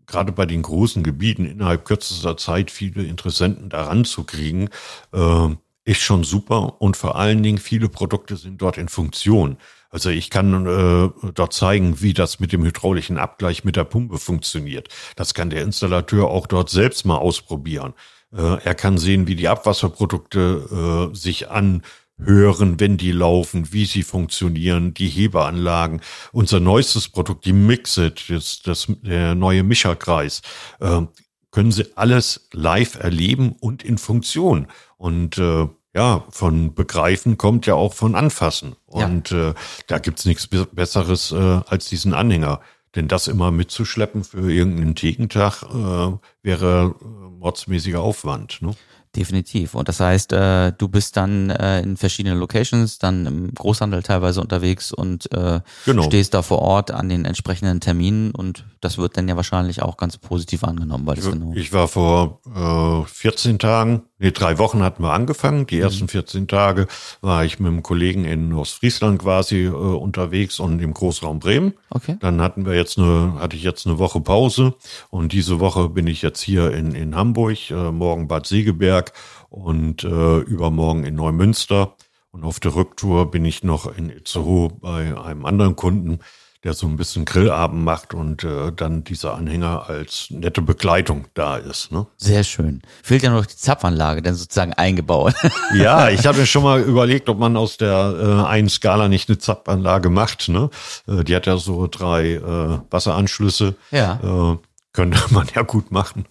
gerade 0.07 0.33
bei 0.33 0.45
den 0.45 0.63
großen 0.63 1.03
Gebieten 1.03 1.47
innerhalb 1.47 1.85
kürzester 1.85 2.37
Zeit 2.37 2.71
viele 2.71 3.05
Interessenten 3.05 3.71
daran 3.71 4.05
zu 4.05 4.25
kriegen, 4.25 4.69
äh, 5.13 5.49
ist 5.85 6.01
schon 6.01 6.25
super. 6.25 6.81
Und 6.81 6.97
vor 6.97 7.17
allen 7.17 7.43
Dingen 7.43 7.59
viele 7.59 7.89
Produkte 7.89 8.37
sind 8.37 8.61
dort 8.61 8.77
in 8.77 8.89
Funktion. 8.89 9.57
Also 9.91 10.11
ich 10.11 10.31
kann 10.31 10.67
äh, 10.67 11.31
dort 11.35 11.53
zeigen, 11.53 12.01
wie 12.01 12.15
das 12.15 12.39
mit 12.39 12.53
dem 12.53 12.65
hydraulischen 12.65 13.19
Abgleich 13.19 13.65
mit 13.65 13.77
der 13.77 13.85
Pumpe 13.85 14.19
funktioniert. 14.19 14.89
Das 15.17 15.35
kann 15.35 15.51
der 15.51 15.63
Installateur 15.63 16.29
auch 16.31 16.47
dort 16.47 16.71
selbst 16.71 17.05
mal 17.05 17.17
ausprobieren. 17.17 17.95
Äh, 18.33 18.63
er 18.63 18.75
kann 18.75 18.99
sehen, 18.99 19.27
wie 19.27 19.35
die 19.35 19.49
Abwasserprodukte 19.49 21.11
äh, 21.13 21.17
sich 21.17 21.51
an 21.51 21.83
hören, 22.19 22.79
wenn 22.79 22.97
die 22.97 23.13
laufen, 23.13 23.73
wie 23.73 23.87
sie 23.87 24.03
funktionieren, 24.03 24.95
die 24.95 25.09
Hebeanlagen. 25.09 26.03
Unser 26.33 26.61
neuestes 26.61 27.09
Produkt, 27.09 27.45
die 27.45 27.53
Mixit, 27.53 28.25
das, 28.29 28.61
das, 28.63 28.87
der 29.03 29.35
neue 29.35 29.63
Mischerkreis, 29.63 30.43
äh, 30.81 31.03
können 31.51 31.73
Sie 31.73 31.97
alles 31.97 32.49
live 32.53 32.95
erleben 32.97 33.57
und 33.59 33.83
in 33.83 33.99
Funktion. 33.99 34.69
Und 34.97 35.39
äh, 35.39 35.67
ja, 35.95 36.25
von 36.31 36.75
Begreifen 36.75 37.37
kommt 37.37 37.67
ja 37.67 37.75
auch 37.75 37.95
von 37.95 38.15
Anfassen. 38.15 38.77
Und 38.87 39.31
ja. 39.31 39.51
äh, 39.51 39.55
da 39.87 39.99
gibt's 39.99 40.25
nichts 40.25 40.47
Besseres 40.47 41.33
äh, 41.33 41.61
als 41.67 41.89
diesen 41.89 42.15
Anhänger. 42.15 42.61
Denn 42.97 43.07
das 43.07 43.29
immer 43.29 43.51
mitzuschleppen 43.51 44.25
für 44.25 44.51
irgendeinen 44.51 44.97
Thekentag 44.97 45.63
äh, 45.63 46.17
wäre 46.43 46.95
äh, 47.01 47.05
mordsmäßiger 47.39 48.01
Aufwand. 48.01 48.63
Ne? 48.63 48.75
Definitiv. 49.15 49.75
Und 49.75 49.89
das 49.89 49.99
heißt, 49.99 50.33
äh, 50.33 50.73
du 50.73 50.87
bist 50.87 51.17
dann 51.17 51.51
äh, 51.51 51.81
in 51.83 51.97
verschiedenen 51.97 52.39
Locations, 52.39 52.99
dann 52.99 53.27
im 53.27 53.55
Großhandel 53.55 54.05
teilweise 54.05 54.41
unterwegs 54.41 54.93
und 54.93 55.33
äh, 55.33 55.61
genau. 55.85 56.03
stehst 56.03 56.35
da 56.35 56.43
vor 56.43 56.61
Ort 56.61 56.93
an 56.93 57.09
den 57.09 57.25
entsprechenden 57.25 57.81
Terminen 57.81 58.31
und 58.31 58.67
das 58.81 58.99
wird 58.99 59.17
dann 59.17 59.27
ja 59.27 59.35
wahrscheinlich 59.35 59.83
auch 59.83 59.97
ganz 59.97 60.17
positiv 60.17 60.63
angenommen. 60.63 61.07
Weil 61.07 61.17
das 61.17 61.27
ich, 61.27 61.33
genau 61.33 61.53
ich 61.55 61.73
war 61.73 61.89
vor 61.89 62.41
äh, 62.55 63.09
14 63.09 63.59
Tagen, 63.59 64.03
nee, 64.21 64.31
drei 64.31 64.59
Wochen 64.59 64.83
hatten 64.83 65.03
wir 65.03 65.13
angefangen. 65.13 65.67
Die 65.67 65.77
mhm. 65.77 65.83
ersten 65.83 66.09
14 66.09 66.47
Tage 66.47 66.87
war 67.21 67.45
ich 67.45 67.59
mit 67.59 67.69
einem 67.69 67.83
Kollegen 67.83 68.25
in 68.25 68.53
Ostfriesland 68.53 69.21
quasi 69.21 69.65
äh, 69.65 69.71
unterwegs 69.71 70.61
und 70.61 70.81
im 70.81 70.95
Großraum 70.95 71.41
Bremen. 71.41 71.75
Okay. 71.91 72.17
Dann 72.21 72.41
hatten 72.41 72.67
wir 72.67 72.75
jetzt 72.75 72.99
eine, 72.99 73.35
hatte 73.41 73.57
ich 73.57 73.63
jetzt 73.63 73.87
eine 73.87 73.99
Woche 73.99 74.21
Pause 74.21 74.75
und 75.11 75.33
diese 75.33 75.59
Woche 75.59 75.89
bin 75.89 76.07
ich 76.07 76.23
jetzt 76.23 76.41
hier 76.41 76.71
in, 76.73 76.95
in 76.95 77.17
Hamburg, 77.17 77.71
äh, 77.71 77.91
morgen 77.91 78.29
Bad 78.29 78.47
Segeberg 78.47 79.13
und 79.49 80.05
äh, 80.05 80.39
übermorgen 80.39 81.05
in 81.05 81.17
Neumünster. 81.17 81.97
Und 82.33 82.45
auf 82.45 82.61
der 82.61 82.77
Rücktour 82.77 83.31
bin 83.31 83.45
ich 83.45 83.65
noch 83.65 83.93
in 83.97 84.09
Itzehoe 84.09 84.69
bei 84.81 85.19
einem 85.21 85.45
anderen 85.45 85.75
Kunden 85.75 86.21
der 86.65 86.75
so 86.75 86.87
ein 86.87 86.97
bisschen 86.97 87.25
Grillabend 87.25 87.83
macht 87.85 88.13
und 88.13 88.45
äh, 88.45 88.71
dann 88.73 89.03
dieser 89.03 89.35
Anhänger 89.35 89.89
als 89.89 90.27
nette 90.31 90.61
Begleitung 90.61 91.25
da 91.33 91.57
ist. 91.57 91.91
Ne? 91.91 92.07
Sehr 92.19 92.45
schön. 92.45 92.83
Fehlt 93.03 93.23
ja 93.23 93.31
nur 93.31 93.41
noch 93.41 93.47
die 93.47 93.57
Zapfanlage, 93.57 94.21
dann 94.21 94.35
sozusagen 94.35 94.75
eingebaut. 94.75 95.35
ja, 95.75 96.11
ich 96.11 96.27
habe 96.27 96.39
mir 96.39 96.47
schon 96.47 96.63
mal 96.63 96.81
überlegt, 96.81 97.31
ob 97.31 97.39
man 97.39 97.57
aus 97.57 97.79
der 97.79 98.15
äh, 98.21 98.47
einen 98.47 98.69
Skala 98.69 99.09
nicht 99.09 99.31
eine 99.31 99.39
Zapfanlage 99.39 100.11
macht. 100.11 100.49
Ne? 100.49 100.69
Äh, 101.07 101.25
die 101.25 101.35
hat 101.35 101.47
ja 101.47 101.57
so 101.57 101.87
drei 101.87 102.35
äh, 102.35 102.79
Wasseranschlüsse. 102.91 103.77
Ja. 103.91 104.53
Äh, 104.53 104.59
könnte 104.93 105.19
man 105.31 105.49
ja 105.55 105.63
gut 105.63 105.91
machen. 105.91 106.27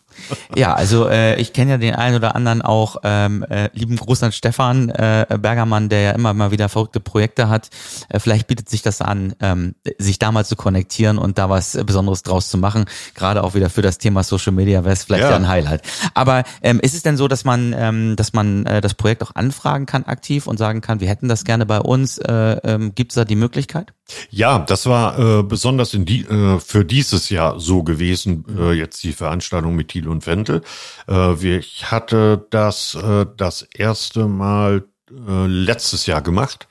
Ja, 0.56 0.74
also 0.74 1.08
äh, 1.08 1.40
ich 1.40 1.54
kenne 1.54 1.72
ja 1.72 1.78
den 1.78 1.96
einen 1.96 2.16
oder 2.16 2.36
anderen 2.36 2.62
auch, 2.62 2.98
ähm, 3.04 3.44
äh, 3.50 3.70
lieben 3.74 3.96
Gruß 3.96 4.24
an 4.24 4.32
Stefan 4.32 4.90
äh, 4.90 5.26
Bergermann, 5.40 5.90
der 5.90 6.02
ja 6.02 6.12
immer 6.12 6.34
mal 6.34 6.52
wieder 6.52 6.70
verrückte 6.70 7.00
Projekte 7.00 7.50
hat. 7.50 7.70
Äh, 8.10 8.20
vielleicht 8.20 8.48
bietet 8.48 8.70
sich 8.70 8.82
das 8.82 9.02
an, 9.02 9.36
ähm, 9.42 9.76
sich 9.98 10.20
da 10.20 10.32
mal 10.32 10.46
zu 10.46 10.56
konnektieren 10.56 11.18
und 11.18 11.38
da 11.38 11.50
was 11.50 11.78
Besonderes 11.86 12.24
draus 12.24 12.50
zu 12.50 12.58
machen. 12.58 12.86
Gerade 13.16 13.44
auch 13.44 13.54
wieder 13.54 13.70
für 13.70 13.82
das 13.82 13.98
Thema 13.98 14.24
Social 14.24 14.54
Media 14.54 14.84
wäre 14.84 14.94
es 14.94 15.04
vielleicht 15.04 15.24
ja. 15.24 15.36
ein 15.36 15.48
Highlight. 15.48 15.82
Aber 16.14 16.44
ähm, 16.62 16.80
ist 16.80 16.94
es 16.94 17.04
denn 17.04 17.18
so, 17.18 17.28
dass 17.28 17.46
man, 17.46 17.76
ähm, 17.78 18.16
dass 18.16 18.34
man 18.34 18.66
äh, 18.66 18.82
das 18.82 18.94
Projekt 18.94 19.24
auch 19.24 19.36
anfragen 19.36 19.86
kann 19.86 20.04
aktiv 20.04 20.48
und 20.48 20.58
sagen 20.58 20.82
kann, 20.82 21.00
wir 21.00 21.10
hätten 21.10 21.28
das 21.28 21.44
gerne 21.44 21.66
bei 21.66 21.80
uns? 21.80 22.18
Äh, 22.18 22.34
ähm, 22.64 22.96
Gibt 22.96 23.12
es 23.12 23.16
da 23.16 23.26
die 23.26 23.36
Möglichkeit? 23.36 23.94
Ja, 24.30 24.60
das 24.60 24.86
war 24.86 25.20
äh, 25.20 25.44
besonders 25.44 25.94
in 25.94 26.06
die, 26.06 26.22
äh, 26.22 26.60
für 26.60 26.84
dieses 26.84 27.30
Jahr 27.30 27.60
so 27.60 27.84
gewesen, 27.84 28.46
äh, 28.58 28.72
jetzt 28.74 29.04
die 29.04 29.14
Veranstaltung 29.14 29.76
mit 29.76 29.90
Kiel 29.90 30.08
und 30.10 30.24
Fentel. 30.24 30.62
Äh, 31.08 31.58
ich 31.58 31.92
hatte 31.92 32.46
das 32.50 32.96
äh, 32.96 33.26
das 33.38 33.62
erste 33.62 34.28
Mal 34.28 34.86
äh, 35.10 35.46
letztes 35.48 36.06
Jahr 36.06 36.22
gemacht. 36.22 36.68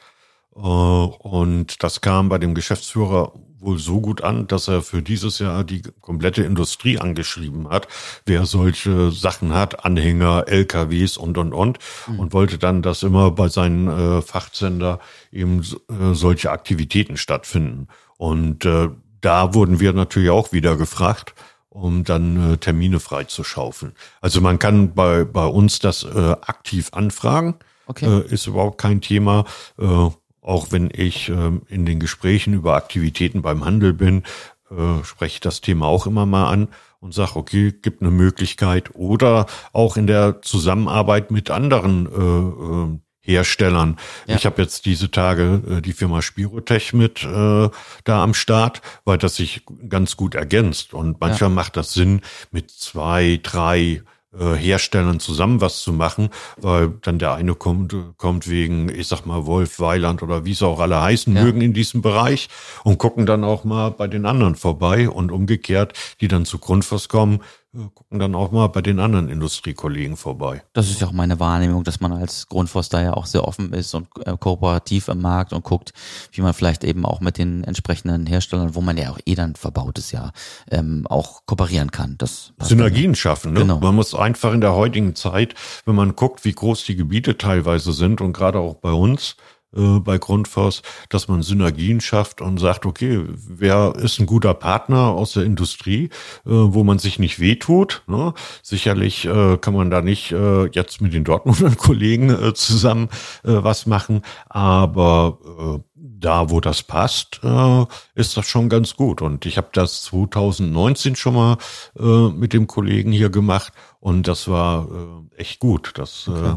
Und 0.54 1.84
das 1.84 2.00
kam 2.00 2.28
bei 2.28 2.38
dem 2.38 2.52
Geschäftsführer 2.52 3.32
wohl 3.60 3.78
so 3.78 4.00
gut 4.00 4.22
an, 4.22 4.46
dass 4.46 4.68
er 4.68 4.82
für 4.82 5.02
dieses 5.02 5.38
Jahr 5.38 5.64
die 5.64 5.82
komplette 6.00 6.42
Industrie 6.42 6.98
angeschrieben 6.98 7.68
hat, 7.68 7.88
wer 8.26 8.46
solche 8.46 9.10
Sachen 9.10 9.52
hat, 9.54 9.84
Anhänger, 9.84 10.44
LKWs 10.46 11.16
und 11.16 11.38
und 11.38 11.52
und 11.52 11.78
mhm. 12.06 12.20
und 12.20 12.32
wollte 12.32 12.58
dann, 12.58 12.82
dass 12.82 13.02
immer 13.02 13.30
bei 13.30 13.48
seinen 13.48 13.88
äh, 13.88 14.22
Fachsender 14.22 15.00
eben 15.32 15.60
äh, 15.60 16.14
solche 16.14 16.50
Aktivitäten 16.50 17.16
stattfinden. 17.16 17.88
Und 18.16 18.64
äh, 18.64 18.88
da 19.20 19.54
wurden 19.54 19.80
wir 19.80 19.92
natürlich 19.92 20.30
auch 20.30 20.52
wieder 20.52 20.76
gefragt, 20.76 21.34
um 21.80 22.04
dann 22.04 22.54
äh, 22.54 22.56
Termine 22.58 23.00
frei 23.00 23.24
zu 23.24 23.44
schaufeln. 23.44 23.92
Also 24.20 24.40
man 24.40 24.58
kann 24.58 24.94
bei, 24.94 25.24
bei 25.24 25.46
uns 25.46 25.78
das 25.78 26.04
äh, 26.04 26.36
aktiv 26.42 26.90
anfragen. 26.92 27.54
Okay. 27.86 28.06
Äh, 28.06 28.32
ist 28.32 28.46
überhaupt 28.46 28.78
kein 28.78 29.00
Thema. 29.00 29.44
Äh, 29.78 30.10
auch 30.42 30.68
wenn 30.70 30.90
ich 30.92 31.28
äh, 31.28 31.50
in 31.68 31.86
den 31.86 32.00
Gesprächen 32.00 32.54
über 32.54 32.74
Aktivitäten 32.74 33.42
beim 33.42 33.64
Handel 33.64 33.92
bin, 33.92 34.24
äh, 34.70 35.04
spreche 35.04 35.34
ich 35.34 35.40
das 35.40 35.60
Thema 35.60 35.86
auch 35.86 36.06
immer 36.06 36.26
mal 36.26 36.50
an 36.50 36.68
und 37.00 37.14
sage, 37.14 37.36
okay, 37.36 37.72
gibt 37.72 38.02
eine 38.02 38.10
Möglichkeit. 38.10 38.94
Oder 38.94 39.46
auch 39.72 39.96
in 39.96 40.06
der 40.06 40.42
Zusammenarbeit 40.42 41.30
mit 41.30 41.50
anderen 41.50 42.06
äh, 42.06 42.94
äh, 42.94 42.98
Herstellern. 43.28 43.98
Ja. 44.26 44.36
Ich 44.36 44.46
habe 44.46 44.62
jetzt 44.62 44.86
diese 44.86 45.10
Tage 45.10 45.62
äh, 45.68 45.80
die 45.82 45.92
Firma 45.92 46.22
Spirotech 46.22 46.94
mit 46.94 47.22
äh, 47.24 47.68
da 48.04 48.22
am 48.22 48.34
Start, 48.34 48.80
weil 49.04 49.18
das 49.18 49.36
sich 49.36 49.62
ganz 49.88 50.16
gut 50.16 50.34
ergänzt. 50.34 50.94
Und 50.94 51.20
manchmal 51.20 51.50
ja. 51.50 51.54
macht 51.54 51.76
das 51.76 51.92
Sinn, 51.92 52.22
mit 52.50 52.70
zwei, 52.70 53.38
drei 53.42 54.02
äh, 54.38 54.54
Herstellern 54.54 55.20
zusammen 55.20 55.60
was 55.60 55.80
zu 55.80 55.92
machen, 55.92 56.28
weil 56.56 56.94
dann 57.02 57.18
der 57.18 57.34
eine 57.34 57.54
kommt, 57.54 57.94
kommt 58.18 58.48
wegen, 58.48 58.88
ich 58.88 59.08
sag 59.08 59.24
mal, 59.24 59.46
Wolf, 59.46 59.80
Weiland 59.80 60.22
oder 60.22 60.44
wie 60.44 60.52
es 60.52 60.62
auch 60.62 60.80
alle 60.80 61.00
heißen 61.00 61.34
ja. 61.34 61.42
mögen 61.42 61.60
in 61.60 61.72
diesem 61.72 62.02
Bereich 62.02 62.48
und 62.84 62.98
gucken 62.98 63.26
dann 63.26 63.42
auch 63.42 63.64
mal 63.64 63.90
bei 63.90 64.06
den 64.06 64.26
anderen 64.26 64.54
vorbei 64.54 65.08
und 65.08 65.32
umgekehrt, 65.32 65.94
die 66.20 66.28
dann 66.28 66.44
zu 66.44 66.58
Grundfos 66.58 67.08
kommen, 67.08 67.40
gucken 67.72 68.18
dann 68.18 68.34
auch 68.34 68.50
mal 68.50 68.66
bei 68.68 68.80
den 68.80 68.98
anderen 68.98 69.28
Industriekollegen 69.28 70.16
vorbei. 70.16 70.62
Das 70.72 70.88
ist 70.88 71.00
ja 71.00 71.06
auch 71.06 71.12
meine 71.12 71.38
Wahrnehmung, 71.38 71.84
dass 71.84 72.00
man 72.00 72.12
als 72.12 72.48
Grundforster 72.48 73.02
ja 73.02 73.12
auch 73.12 73.26
sehr 73.26 73.46
offen 73.46 73.72
ist 73.74 73.94
und 73.94 74.08
äh, 74.24 74.36
kooperativ 74.38 75.08
im 75.08 75.20
Markt 75.20 75.52
und 75.52 75.64
guckt, 75.64 75.92
wie 76.32 76.40
man 76.40 76.54
vielleicht 76.54 76.82
eben 76.82 77.04
auch 77.04 77.20
mit 77.20 77.36
den 77.36 77.64
entsprechenden 77.64 78.26
Herstellern, 78.26 78.74
wo 78.74 78.80
man 78.80 78.96
ja 78.96 79.10
auch 79.10 79.18
eh 79.26 79.34
dann 79.34 79.54
verbaut 79.54 79.98
ist, 79.98 80.12
ja, 80.12 80.32
ähm, 80.70 81.06
auch 81.08 81.44
kooperieren 81.44 81.90
kann. 81.90 82.16
Das 82.16 82.52
Synergien 82.58 83.14
schaffen. 83.14 83.52
Ne? 83.52 83.60
Genau. 83.60 83.80
Man 83.80 83.94
muss 83.94 84.14
einfach 84.14 84.54
in 84.54 84.62
der 84.62 84.74
heutigen 84.74 85.14
Zeit, 85.14 85.54
wenn 85.84 85.94
man 85.94 86.16
guckt, 86.16 86.44
wie 86.44 86.52
groß 86.52 86.84
die 86.84 86.96
Gebiete 86.96 87.36
teilweise 87.36 87.92
sind 87.92 88.22
und 88.22 88.32
gerade 88.32 88.58
auch 88.58 88.76
bei 88.76 88.92
uns, 88.92 89.36
äh, 89.76 89.98
bei 90.00 90.18
Grundfos, 90.18 90.82
dass 91.08 91.28
man 91.28 91.42
Synergien 91.42 92.00
schafft 92.00 92.40
und 92.40 92.58
sagt, 92.58 92.86
okay, 92.86 93.24
wer 93.28 93.94
ist 93.96 94.18
ein 94.18 94.26
guter 94.26 94.54
Partner 94.54 95.08
aus 95.08 95.32
der 95.32 95.44
Industrie, 95.44 96.04
äh, 96.46 96.50
wo 96.50 96.84
man 96.84 96.98
sich 96.98 97.18
nicht 97.18 97.38
wehtut. 97.38 98.02
Ne? 98.06 98.32
Sicherlich 98.62 99.26
äh, 99.26 99.58
kann 99.58 99.74
man 99.74 99.90
da 99.90 100.00
nicht 100.00 100.32
äh, 100.32 100.66
jetzt 100.66 101.00
mit 101.00 101.12
den 101.12 101.24
Dortmunder 101.24 101.70
Kollegen 101.76 102.30
äh, 102.30 102.54
zusammen 102.54 103.08
äh, 103.44 103.62
was 103.62 103.86
machen, 103.86 104.22
aber 104.48 105.38
äh, 105.58 105.78
da, 105.94 106.50
wo 106.50 106.60
das 106.60 106.82
passt, 106.82 107.40
äh, 107.42 107.84
ist 108.14 108.36
das 108.36 108.46
schon 108.46 108.68
ganz 108.68 108.96
gut. 108.96 109.22
Und 109.22 109.46
ich 109.46 109.56
habe 109.56 109.68
das 109.72 110.02
2019 110.02 111.16
schon 111.16 111.34
mal 111.34 111.58
äh, 111.98 112.28
mit 112.30 112.52
dem 112.52 112.66
Kollegen 112.66 113.12
hier 113.12 113.30
gemacht 113.30 113.72
und 114.00 114.26
das 114.28 114.48
war 114.48 114.88
äh, 114.90 115.40
echt 115.40 115.60
gut. 115.60 115.92
Das 115.94 116.28
okay. 116.28 116.56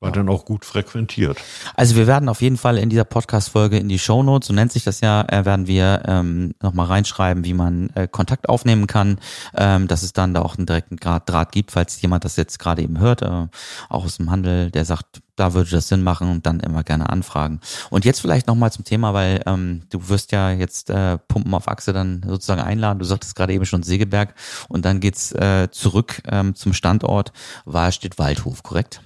War 0.00 0.12
dann 0.12 0.28
auch 0.28 0.44
gut 0.44 0.64
frequentiert. 0.64 1.38
Also 1.74 1.96
wir 1.96 2.06
werden 2.06 2.28
auf 2.28 2.40
jeden 2.40 2.56
Fall 2.56 2.78
in 2.78 2.88
dieser 2.88 3.04
Podcast-Folge 3.04 3.78
in 3.78 3.88
die 3.88 3.98
Show 3.98 4.22
Notes, 4.22 4.46
so 4.46 4.54
nennt 4.54 4.70
sich 4.70 4.84
das 4.84 5.00
ja, 5.00 5.22
äh, 5.28 5.44
werden 5.44 5.66
wir 5.66 6.02
ähm, 6.06 6.54
nochmal 6.62 6.86
reinschreiben, 6.86 7.44
wie 7.44 7.54
man 7.54 7.90
äh, 7.94 8.06
Kontakt 8.06 8.48
aufnehmen 8.48 8.86
kann, 8.86 9.18
ähm, 9.56 9.88
dass 9.88 10.04
es 10.04 10.12
dann 10.12 10.34
da 10.34 10.42
auch 10.42 10.56
einen 10.56 10.66
direkten 10.66 10.96
Draht 10.96 11.52
gibt, 11.52 11.72
falls 11.72 12.00
jemand 12.00 12.24
das 12.24 12.36
jetzt 12.36 12.58
gerade 12.58 12.82
eben 12.82 13.00
hört, 13.00 13.22
äh, 13.22 13.48
auch 13.88 14.04
aus 14.04 14.18
dem 14.18 14.30
Handel, 14.30 14.70
der 14.70 14.84
sagt, 14.84 15.20
da 15.34 15.54
würde 15.54 15.70
das 15.70 15.88
Sinn 15.88 16.02
machen 16.02 16.30
und 16.30 16.46
dann 16.46 16.60
immer 16.60 16.84
gerne 16.84 17.10
anfragen. 17.10 17.60
Und 17.90 18.04
jetzt 18.04 18.20
vielleicht 18.20 18.46
nochmal 18.46 18.72
zum 18.72 18.84
Thema, 18.84 19.14
weil 19.14 19.42
ähm, 19.46 19.82
du 19.90 20.08
wirst 20.08 20.32
ja 20.32 20.50
jetzt 20.50 20.90
äh, 20.90 21.18
Pumpen 21.18 21.54
auf 21.54 21.68
Achse 21.68 21.92
dann 21.92 22.24
sozusagen 22.26 22.60
einladen. 22.60 22.98
Du 22.98 23.04
sagtest 23.04 23.34
gerade 23.34 23.52
eben 23.52 23.66
schon 23.66 23.82
Segeberg 23.82 24.34
und 24.68 24.84
dann 24.84 25.00
geht's 25.00 25.32
äh, 25.32 25.68
zurück 25.70 26.22
ähm, 26.30 26.54
zum 26.54 26.72
Standort 26.72 27.32
Wahlstedt-Waldhof, 27.64 28.62
korrekt? 28.62 29.00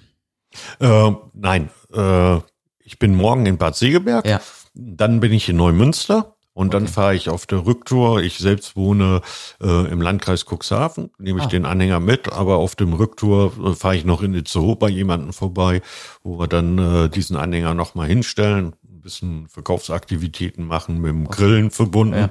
Äh, 0.81 1.13
nein, 1.35 1.71
äh, 1.95 2.37
ich 2.85 2.99
bin 2.99 3.15
morgen 3.15 3.47
in 3.47 3.59
Bad 3.59 3.77
Segeberg, 3.77 4.27
ja. 4.27 4.41
dann 4.75 5.21
bin 5.21 5.33
ich 5.33 5.49
in 5.49 5.57
Neumünster 5.57 6.35
und 6.55 6.69
okay. 6.69 6.79
dann 6.79 6.89
fahre 6.89 7.15
ich 7.15 7.31
auf 7.31 7.47
der 7.47 7.65
Rücktour. 7.65 8.23
Ich 8.23 8.39
selbst 8.39 8.77
wohne 8.77 9.23
äh, 9.63 9.91
im 9.91 10.03
Landkreis 10.03 10.45
Cuxhaven, 10.45 11.11
nehme 11.19 11.41
ich 11.41 11.47
ah. 11.47 11.49
den 11.49 11.65
Anhänger 11.65 12.01
mit, 12.01 12.31
aber 12.31 12.57
auf 12.57 12.77
dem 12.77 12.93
Rücktour 12.93 13.53
äh, 13.65 13.75
fahre 13.75 13.97
ich 13.97 14.05
noch 14.05 14.23
in 14.23 14.35
Itzehoe 14.35 14.77
bei 14.77 14.89
jemandem 14.89 15.33
vorbei, 15.33 15.81
wo 16.23 16.39
wir 16.39 16.49
dann 16.49 16.79
äh, 16.79 17.09
diesen 17.09 17.37
Anhänger 17.37 17.73
nochmal 17.75 18.09
hinstellen, 18.09 18.75
ein 18.85 19.01
bisschen 19.01 19.49
Verkaufsaktivitäten 19.49 20.67
machen, 20.67 21.01
mit 21.01 21.11
dem 21.11 21.29
Grillen 21.29 21.71
verbunden. 21.71 22.19
Ja. 22.19 22.31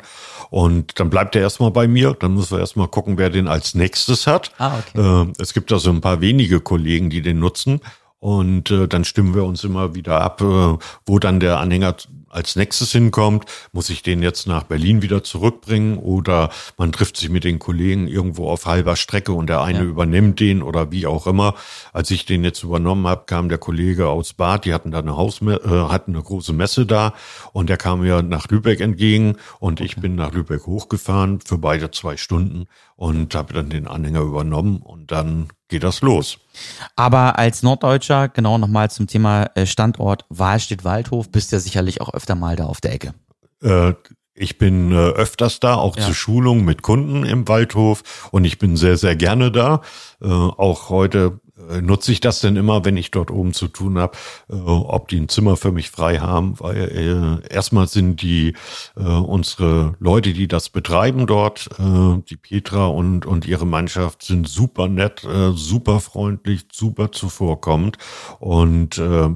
Und 0.52 1.00
dann 1.00 1.10
bleibt 1.10 1.36
er 1.36 1.42
erstmal 1.42 1.72
bei 1.72 1.88
mir. 1.88 2.16
Dann 2.18 2.36
müssen 2.36 2.52
wir 2.52 2.60
erstmal 2.60 2.88
gucken, 2.88 3.18
wer 3.18 3.30
den 3.30 3.48
als 3.48 3.74
nächstes 3.74 4.28
hat. 4.28 4.52
Ah, 4.60 4.78
okay. 4.78 5.24
Äh, 5.24 5.34
es 5.40 5.54
gibt 5.54 5.72
also 5.72 5.90
ein 5.90 6.02
paar 6.02 6.22
wenige 6.22 6.62
Kollegen, 6.62 7.10
die 7.10 7.22
den 7.22 7.40
nutzen. 7.40 7.82
Und 8.22 8.70
äh, 8.70 8.88
dann 8.88 9.04
stimmen 9.04 9.34
wir 9.34 9.44
uns 9.46 9.64
immer 9.64 9.96
wieder 9.96 10.22
ab, 10.22 10.42
äh, 10.42 10.78
wo 11.08 11.18
dann 11.18 11.40
der 11.40 11.58
Anhänger 11.58 11.96
als 12.30 12.56
nächstes 12.56 12.92
hinkommt. 12.92 13.46
Muss 13.72 13.90
ich 13.90 14.04
den 14.04 14.22
jetzt 14.22 14.46
nach 14.46 14.62
Berlin 14.62 15.02
wieder 15.02 15.24
zurückbringen 15.24 15.98
oder 15.98 16.52
man 16.78 16.92
trifft 16.92 17.18
sich 17.18 17.30
mit 17.30 17.44
den 17.44 17.58
Kollegen 17.58 18.08
irgendwo 18.08 18.48
auf 18.48 18.68
halber 18.68 18.96
Strecke 18.96 19.34
und 19.34 19.48
der 19.48 19.62
eine 19.62 19.80
ja. 19.80 19.86
übernimmt 19.86 20.40
den 20.40 20.62
oder 20.62 20.92
wie 20.92 21.08
auch 21.08 21.26
immer. 21.26 21.56
Als 21.94 22.12
ich 22.12 22.28
den 22.28 22.44
jetzt 22.44 22.62
übernommen 22.62 23.08
habe, 23.08 23.24
kam 23.26 23.50
der 23.50 23.58
Kollege 23.58 24.08
aus 24.08 24.34
Bad, 24.34 24.66
die 24.66 24.74
hatten 24.76 24.92
da 24.92 25.00
eine 25.00 25.18
Haus 25.18 25.42
äh, 25.42 25.58
hatten 25.68 26.14
eine 26.14 26.24
große 26.24 26.54
Messe 26.54 26.86
da 26.86 27.16
und 27.54 27.70
der 27.70 27.78
kam 27.78 28.02
mir 28.02 28.22
nach 28.22 28.48
Lübeck 28.50 28.82
entgegen 28.82 29.38
und 29.60 29.82
okay. 29.82 29.86
ich 29.86 29.96
bin 29.96 30.14
nach 30.14 30.32
Lübeck 30.32 30.68
hochgefahren 30.68 31.40
für 31.42 31.58
beide 31.58 31.90
zwei 31.90 32.18
Stunden 32.18 32.68
und 33.02 33.34
habe 33.34 33.52
dann 33.56 33.72
den 33.72 33.88
Anhänger 33.88 34.22
übernommen 34.22 34.78
und 34.78 35.12
dann 35.12 35.48
geht 35.70 35.82
das 35.82 36.02
los. 36.02 36.38
Aber 36.96 37.40
als 37.40 37.64
Norddeutscher, 37.64 38.30
genau 38.30 38.60
nochmal 38.60 38.92
zum 38.92 39.08
Thema 39.08 39.50
äh, 39.56 39.66
Standort 39.66 40.26
Wahlstedt-Waldhof, 40.30 41.32
bist 41.32 41.52
du 41.52 41.56
ja 41.56 41.60
sicherlich 41.62 42.00
auch 42.00 42.14
öfter 42.14 42.36
mal 42.36 42.56
da 42.56 42.66
auf 42.66 42.80
der 42.80 42.94
Ecke. 42.94 43.16
Äh, 43.64 43.94
ich 44.36 44.60
bin 44.60 44.92
äh, 44.92 44.98
öfters 44.98 45.60
da, 45.60 45.78
auch 45.78 45.98
ja. 45.98 46.06
zu 46.06 46.14
Schulungen 46.14 46.64
mit 46.64 46.84
Kunden 46.84 47.26
im 47.26 47.48
Waldhof 47.48 48.30
und 48.30 48.46
ich 48.46 48.60
bin 48.60 48.78
sehr, 48.78 48.98
sehr 48.98 49.16
gerne 49.16 49.52
da. 49.52 49.82
Äh, 50.22 50.28
auch 50.28 50.90
heute 50.90 51.40
nutze 51.82 52.12
ich 52.12 52.20
das 52.20 52.42
denn 52.42 52.56
immer, 52.56 52.86
wenn 52.86 52.98
ich 52.98 53.12
dort 53.12 53.32
oben 53.32 53.54
zu 53.54 53.68
tun 53.68 53.98
habe, 53.98 54.18
äh, 54.50 54.56
ob 54.56 55.08
die 55.08 55.20
ein 55.20 55.30
Zimmer 55.30 55.58
für 55.58 55.72
mich 55.72 55.90
frei 55.90 56.20
haben, 56.20 56.60
weil 56.60 57.42
äh, 57.48 57.54
erstmal 57.54 57.88
sind 57.88 58.22
die 58.22 58.56
äh, 58.96 59.02
unsere 59.02 59.96
Leute, 60.00 60.34
die 60.34 60.48
das 60.48 60.70
betreiben 60.70 61.28
dort, 61.28 61.70
äh, 61.80 62.22
die 62.30 62.38
Petra 62.38 62.86
und 62.88 63.26
und 63.26 63.46
ihre 63.46 63.66
Mannschaft 63.66 64.24
sind 64.24 64.48
super 64.48 64.88
nett, 64.88 65.24
äh, 65.24 65.52
super 65.54 66.00
freundlich, 66.00 66.66
super 66.72 67.12
zuvorkommend 67.12 67.98
und 68.40 68.98
äh, 68.98 69.30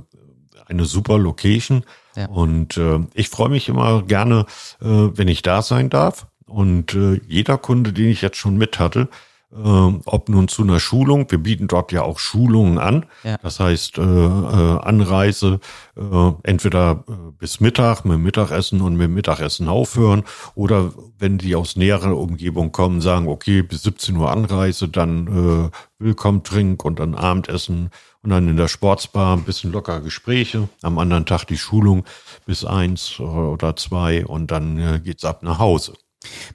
eine 0.67 0.85
super 0.85 1.17
Location. 1.17 1.83
Ja. 2.15 2.27
Und 2.27 2.77
äh, 2.77 2.99
ich 3.13 3.29
freue 3.29 3.49
mich 3.49 3.69
immer 3.69 4.03
gerne, 4.03 4.45
äh, 4.81 4.85
wenn 4.88 5.27
ich 5.27 5.41
da 5.41 5.61
sein 5.61 5.89
darf. 5.89 6.27
Und 6.45 6.93
äh, 6.93 7.19
jeder 7.27 7.57
Kunde, 7.57 7.91
den 7.91 8.07
ich 8.07 8.21
jetzt 8.21 8.38
schon 8.38 8.57
mit 8.57 8.79
hatte, 8.79 9.09
äh, 9.55 9.99
ob 10.05 10.29
nun 10.29 10.47
zu 10.47 10.63
einer 10.63 10.79
Schulung, 10.79 11.29
wir 11.29 11.39
bieten 11.39 11.67
dort 11.67 11.91
ja 11.91 12.03
auch 12.03 12.19
Schulungen 12.19 12.77
an, 12.77 13.05
ja. 13.23 13.37
das 13.41 13.59
heißt 13.59 13.97
äh, 13.97 14.01
äh, 14.01 14.79
Anreise 14.79 15.59
äh, 15.95 16.31
entweder 16.43 17.03
äh, 17.07 17.13
bis 17.37 17.59
Mittag 17.59 18.05
mit 18.05 18.19
Mittagessen 18.19 18.81
und 18.81 18.95
mit 18.95 19.09
Mittagessen 19.09 19.67
aufhören 19.67 20.23
oder 20.55 20.91
wenn 21.17 21.37
die 21.37 21.55
aus 21.55 21.75
näherer 21.75 22.17
Umgebung 22.17 22.71
kommen, 22.71 23.01
sagen, 23.01 23.27
okay, 23.27 23.61
bis 23.61 23.83
17 23.83 24.17
Uhr 24.17 24.31
Anreise, 24.31 24.87
dann 24.89 25.69
äh, 25.71 25.77
Willkommen 25.97 26.43
Trink 26.43 26.83
und 26.83 26.99
dann 26.99 27.15
Abendessen 27.15 27.89
und 28.21 28.29
dann 28.29 28.49
in 28.49 28.57
der 28.57 28.67
Sportsbar 28.67 29.37
ein 29.37 29.45
bisschen 29.45 29.71
locker 29.71 30.01
Gespräche, 30.01 30.67
am 30.81 30.97
anderen 30.99 31.25
Tag 31.25 31.45
die 31.45 31.57
Schulung 31.57 32.03
bis 32.45 32.65
eins 32.65 33.17
oder 33.21 33.77
zwei 33.77 34.25
und 34.25 34.51
dann 34.51 34.77
äh, 34.77 34.99
geht's 35.01 35.23
ab 35.23 35.41
nach 35.41 35.57
Hause. 35.57 35.93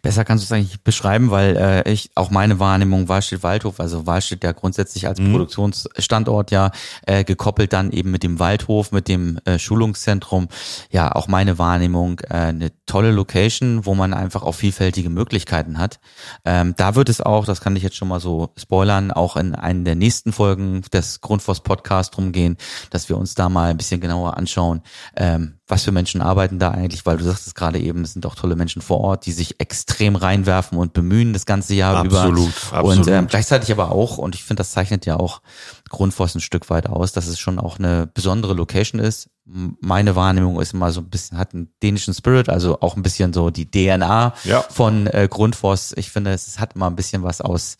Besser 0.02 0.24
kannst 0.24 0.44
du 0.44 0.46
es 0.46 0.52
eigentlich 0.52 0.82
beschreiben, 0.82 1.30
weil 1.30 1.56
äh, 1.56 1.90
ich 1.90 2.10
auch 2.14 2.30
meine 2.30 2.58
Wahrnehmung 2.58 3.08
Wahlstedt-Waldhof, 3.08 3.80
also 3.80 4.06
Wahlstedt 4.06 4.44
ja 4.44 4.52
grundsätzlich 4.52 5.06
als 5.06 5.20
mhm. 5.20 5.32
Produktionsstandort 5.32 6.50
ja 6.50 6.70
äh, 7.06 7.24
gekoppelt 7.24 7.72
dann 7.72 7.90
eben 7.90 8.10
mit 8.10 8.22
dem 8.22 8.38
Waldhof, 8.38 8.92
mit 8.92 9.08
dem 9.08 9.38
äh, 9.44 9.58
Schulungszentrum, 9.58 10.48
ja 10.90 11.14
auch 11.14 11.28
meine 11.28 11.58
Wahrnehmung 11.58 12.20
äh, 12.20 12.34
eine 12.34 12.72
tolle 12.86 13.12
Location, 13.12 13.86
wo 13.86 13.94
man 13.94 14.14
einfach 14.14 14.42
auch 14.42 14.54
vielfältige 14.54 15.10
Möglichkeiten 15.10 15.78
hat. 15.78 16.00
Ähm, 16.44 16.74
da 16.76 16.94
wird 16.94 17.08
es 17.08 17.20
auch, 17.20 17.44
das 17.44 17.60
kann 17.60 17.76
ich 17.76 17.82
jetzt 17.82 17.96
schon 17.96 18.08
mal 18.08 18.20
so 18.20 18.52
spoilern, 18.56 19.10
auch 19.12 19.36
in 19.36 19.54
einen 19.54 19.84
der 19.84 19.94
nächsten 19.94 20.32
Folgen 20.32 20.82
des 20.92 21.20
Grundfos 21.20 21.60
Podcast 21.60 22.16
drum 22.16 22.32
gehen, 22.32 22.56
dass 22.90 23.08
wir 23.08 23.16
uns 23.16 23.34
da 23.34 23.48
mal 23.48 23.70
ein 23.70 23.76
bisschen 23.76 24.00
genauer 24.00 24.36
anschauen, 24.36 24.82
ähm, 25.16 25.58
was 25.68 25.84
für 25.84 25.92
Menschen 25.92 26.20
arbeiten 26.20 26.58
da 26.58 26.72
eigentlich, 26.72 27.06
weil 27.06 27.16
du 27.16 27.24
sagst 27.24 27.46
es 27.46 27.54
gerade 27.54 27.78
eben, 27.78 28.02
es 28.02 28.12
sind 28.14 28.24
doch 28.24 28.34
tolle 28.34 28.56
Menschen 28.56 28.82
vor 28.82 29.00
Ort, 29.00 29.26
die 29.26 29.32
sich 29.32 29.59
extrem 29.60 30.16
reinwerfen 30.16 30.78
und 30.78 30.94
bemühen 30.94 31.32
das 31.32 31.44
ganze 31.44 31.74
Jahr 31.74 31.96
absolut, 31.96 32.38
über. 32.38 32.78
Absolut. 32.78 32.98
Und 32.98 33.08
ähm, 33.08 33.26
gleichzeitig 33.26 33.70
aber 33.70 33.92
auch, 33.92 34.16
und 34.16 34.34
ich 34.34 34.42
finde, 34.42 34.60
das 34.60 34.72
zeichnet 34.72 35.04
ja 35.04 35.16
auch 35.16 35.42
Grundfos 35.90 36.34
ein 36.34 36.40
Stück 36.40 36.70
weit 36.70 36.88
aus, 36.88 37.12
dass 37.12 37.26
es 37.26 37.38
schon 37.38 37.58
auch 37.58 37.78
eine 37.78 38.06
besondere 38.06 38.54
Location 38.54 39.00
ist. 39.00 39.28
Meine 39.44 40.14
Wahrnehmung 40.14 40.60
ist 40.60 40.72
immer 40.72 40.92
so 40.92 41.00
ein 41.00 41.10
bisschen, 41.10 41.36
hat 41.36 41.54
einen 41.54 41.70
dänischen 41.82 42.14
Spirit, 42.14 42.48
also 42.48 42.80
auch 42.80 42.96
ein 42.96 43.02
bisschen 43.02 43.32
so 43.32 43.50
die 43.50 43.68
DNA 43.68 44.34
ja. 44.44 44.62
von 44.70 45.08
äh, 45.08 45.26
Grundfos. 45.28 45.92
Ich 45.96 46.10
finde, 46.10 46.30
es 46.30 46.60
hat 46.60 46.76
immer 46.76 46.86
ein 46.86 46.94
bisschen 46.94 47.24
was 47.24 47.40
aus, 47.40 47.76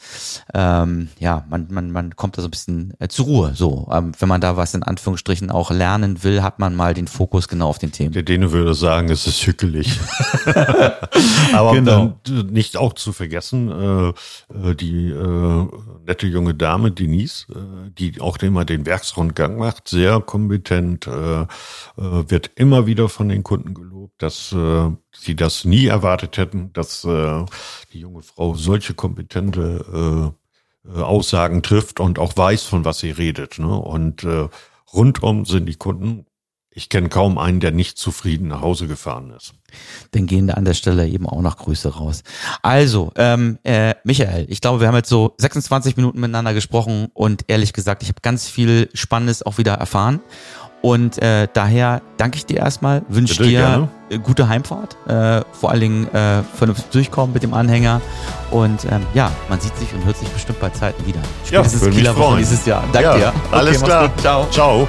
ähm, 0.53 1.09
ja, 1.20 1.44
man, 1.49 1.68
man, 1.70 1.92
man 1.92 2.16
kommt 2.16 2.37
da 2.37 2.42
so 2.42 2.49
ein 2.49 2.51
bisschen 2.51 2.94
äh, 2.99 3.07
zur 3.07 3.27
Ruhe. 3.27 3.53
So, 3.55 3.88
ähm, 3.92 4.12
wenn 4.18 4.29
man 4.29 4.40
da 4.40 4.57
was 4.57 4.75
in 4.75 4.83
Anführungsstrichen 4.83 5.53
auch 5.53 5.70
lernen 5.70 6.25
will, 6.25 6.42
hat 6.42 6.59
man 6.59 6.75
mal 6.75 6.92
den 6.92 7.07
Fokus 7.07 7.46
genau 7.46 7.68
auf 7.68 7.79
den 7.79 7.92
Themen. 7.92 8.12
Der 8.12 8.25
Däne 8.25 8.51
würde 8.51 8.75
sagen, 8.75 9.09
es 9.09 9.29
ist 9.29 9.46
hückelig. 9.46 10.01
Aber 11.53 11.75
genau. 11.75 12.18
dann 12.25 12.46
nicht 12.46 12.77
auch 12.77 12.94
zu 12.94 13.12
vergessen, 13.12 13.70
äh, 13.70 14.09
äh, 14.70 14.75
die 14.75 15.11
äh, 15.11 15.66
nette 16.07 16.27
junge 16.27 16.55
Dame 16.55 16.90
Denise, 16.90 17.46
äh, 17.51 17.90
die 18.00 18.20
auch 18.20 18.38
immer 18.38 18.64
den 18.64 18.86
Werksrundgang 18.86 19.58
macht, 19.58 19.88
sehr 19.88 20.20
kompetent, 20.20 21.06
äh, 21.06 21.42
äh, 21.42 21.46
wird 21.96 22.50
immer 22.54 22.86
wieder 22.86 23.08
von 23.08 23.28
den 23.28 23.42
Kunden 23.42 23.74
gelobt, 23.74 24.22
dass 24.22 24.52
äh, 24.52 24.90
sie 25.14 25.36
das 25.36 25.64
nie 25.64 25.86
erwartet 25.86 26.38
hätten, 26.38 26.72
dass 26.72 27.04
äh, 27.04 27.44
die 27.92 28.00
junge 28.00 28.22
Frau 28.22 28.54
solche 28.54 28.94
kompetente 28.94 30.34
äh, 30.86 30.90
äh, 30.90 31.02
Aussagen 31.02 31.62
trifft 31.62 32.00
und 32.00 32.18
auch 32.18 32.36
weiß, 32.36 32.64
von 32.64 32.84
was 32.84 33.00
sie 33.00 33.10
redet. 33.10 33.58
Ne? 33.58 33.68
Und 33.68 34.26
rundum 34.92 35.44
sind 35.44 35.66
die 35.66 35.76
Kunden 35.76 36.26
ich 36.72 36.88
kenne 36.88 37.09
kaum 37.09 37.37
einen, 37.37 37.61
der 37.61 37.72
nicht 37.72 37.98
zufrieden 37.98 38.48
nach 38.48 38.61
Hause 38.61 38.87
gefahren 38.87 39.33
ist. 39.37 39.54
Dann 40.12 40.26
gehen 40.26 40.46
da 40.46 40.54
an 40.54 40.64
der 40.64 40.74
Stelle 40.74 41.09
eben 41.09 41.26
auch 41.26 41.42
noch 41.42 41.56
Grüße 41.56 41.96
raus. 41.96 42.22
Also, 42.62 43.12
ähm, 43.16 43.59
äh, 43.64 43.94
Michael, 44.04 44.46
ich 44.48 44.61
glaube, 44.61 44.80
wir 44.80 44.88
haben 44.88 44.96
jetzt 44.96 45.09
so 45.09 45.35
26 45.38 45.96
Minuten 45.96 46.20
miteinander 46.20 46.54
gesprochen 46.54 47.09
und 47.12 47.44
ehrlich 47.48 47.72
gesagt, 47.72 48.02
ich 48.02 48.09
habe 48.09 48.20
ganz 48.22 48.48
viel 48.48 48.88
Spannendes 48.94 49.44
auch 49.44 49.59
wieder 49.59 49.74
erfahren. 49.74 50.20
Und 50.83 51.20
äh, 51.20 51.46
daher 51.52 52.00
danke 52.16 52.38
ich 52.38 52.46
dir 52.46 52.59
erstmal, 52.59 53.02
wünsche 53.09 53.42
dir 53.42 53.88
gerne. 54.09 54.20
gute 54.22 54.48
Heimfahrt, 54.48 54.96
äh, 55.09 55.42
vor 55.52 55.70
allen 55.70 55.80
Dingen 55.80 56.14
äh, 56.14 56.42
vernünftig 56.54 56.87
durchkommen 56.90 57.35
mit 57.35 57.42
dem 57.42 57.52
Anhänger. 57.52 58.00
Und 58.50 58.87
ähm, 58.87 59.06
ja, 59.12 59.30
man 59.50 59.61
sieht 59.61 59.76
sich 59.76 59.92
und 59.92 60.04
hört 60.06 60.16
sich 60.16 60.28
bestimmt 60.28 60.59
bei 60.61 60.70
Zeiten 60.70 61.04
wieder. 61.06 61.20
Spätestens 61.44 61.83
ja, 61.83 61.90
Kieler 61.90 62.16
Woche 62.16 62.38
dieses 62.38 62.64
Jahr. 62.64 62.83
Danke 62.92 63.09
ja, 63.09 63.16
dir. 63.16 63.28
Okay, 63.28 63.56
alles 63.56 63.83
klar. 63.83 64.11
Ciao. 64.16 64.46
Ciao. 64.50 64.88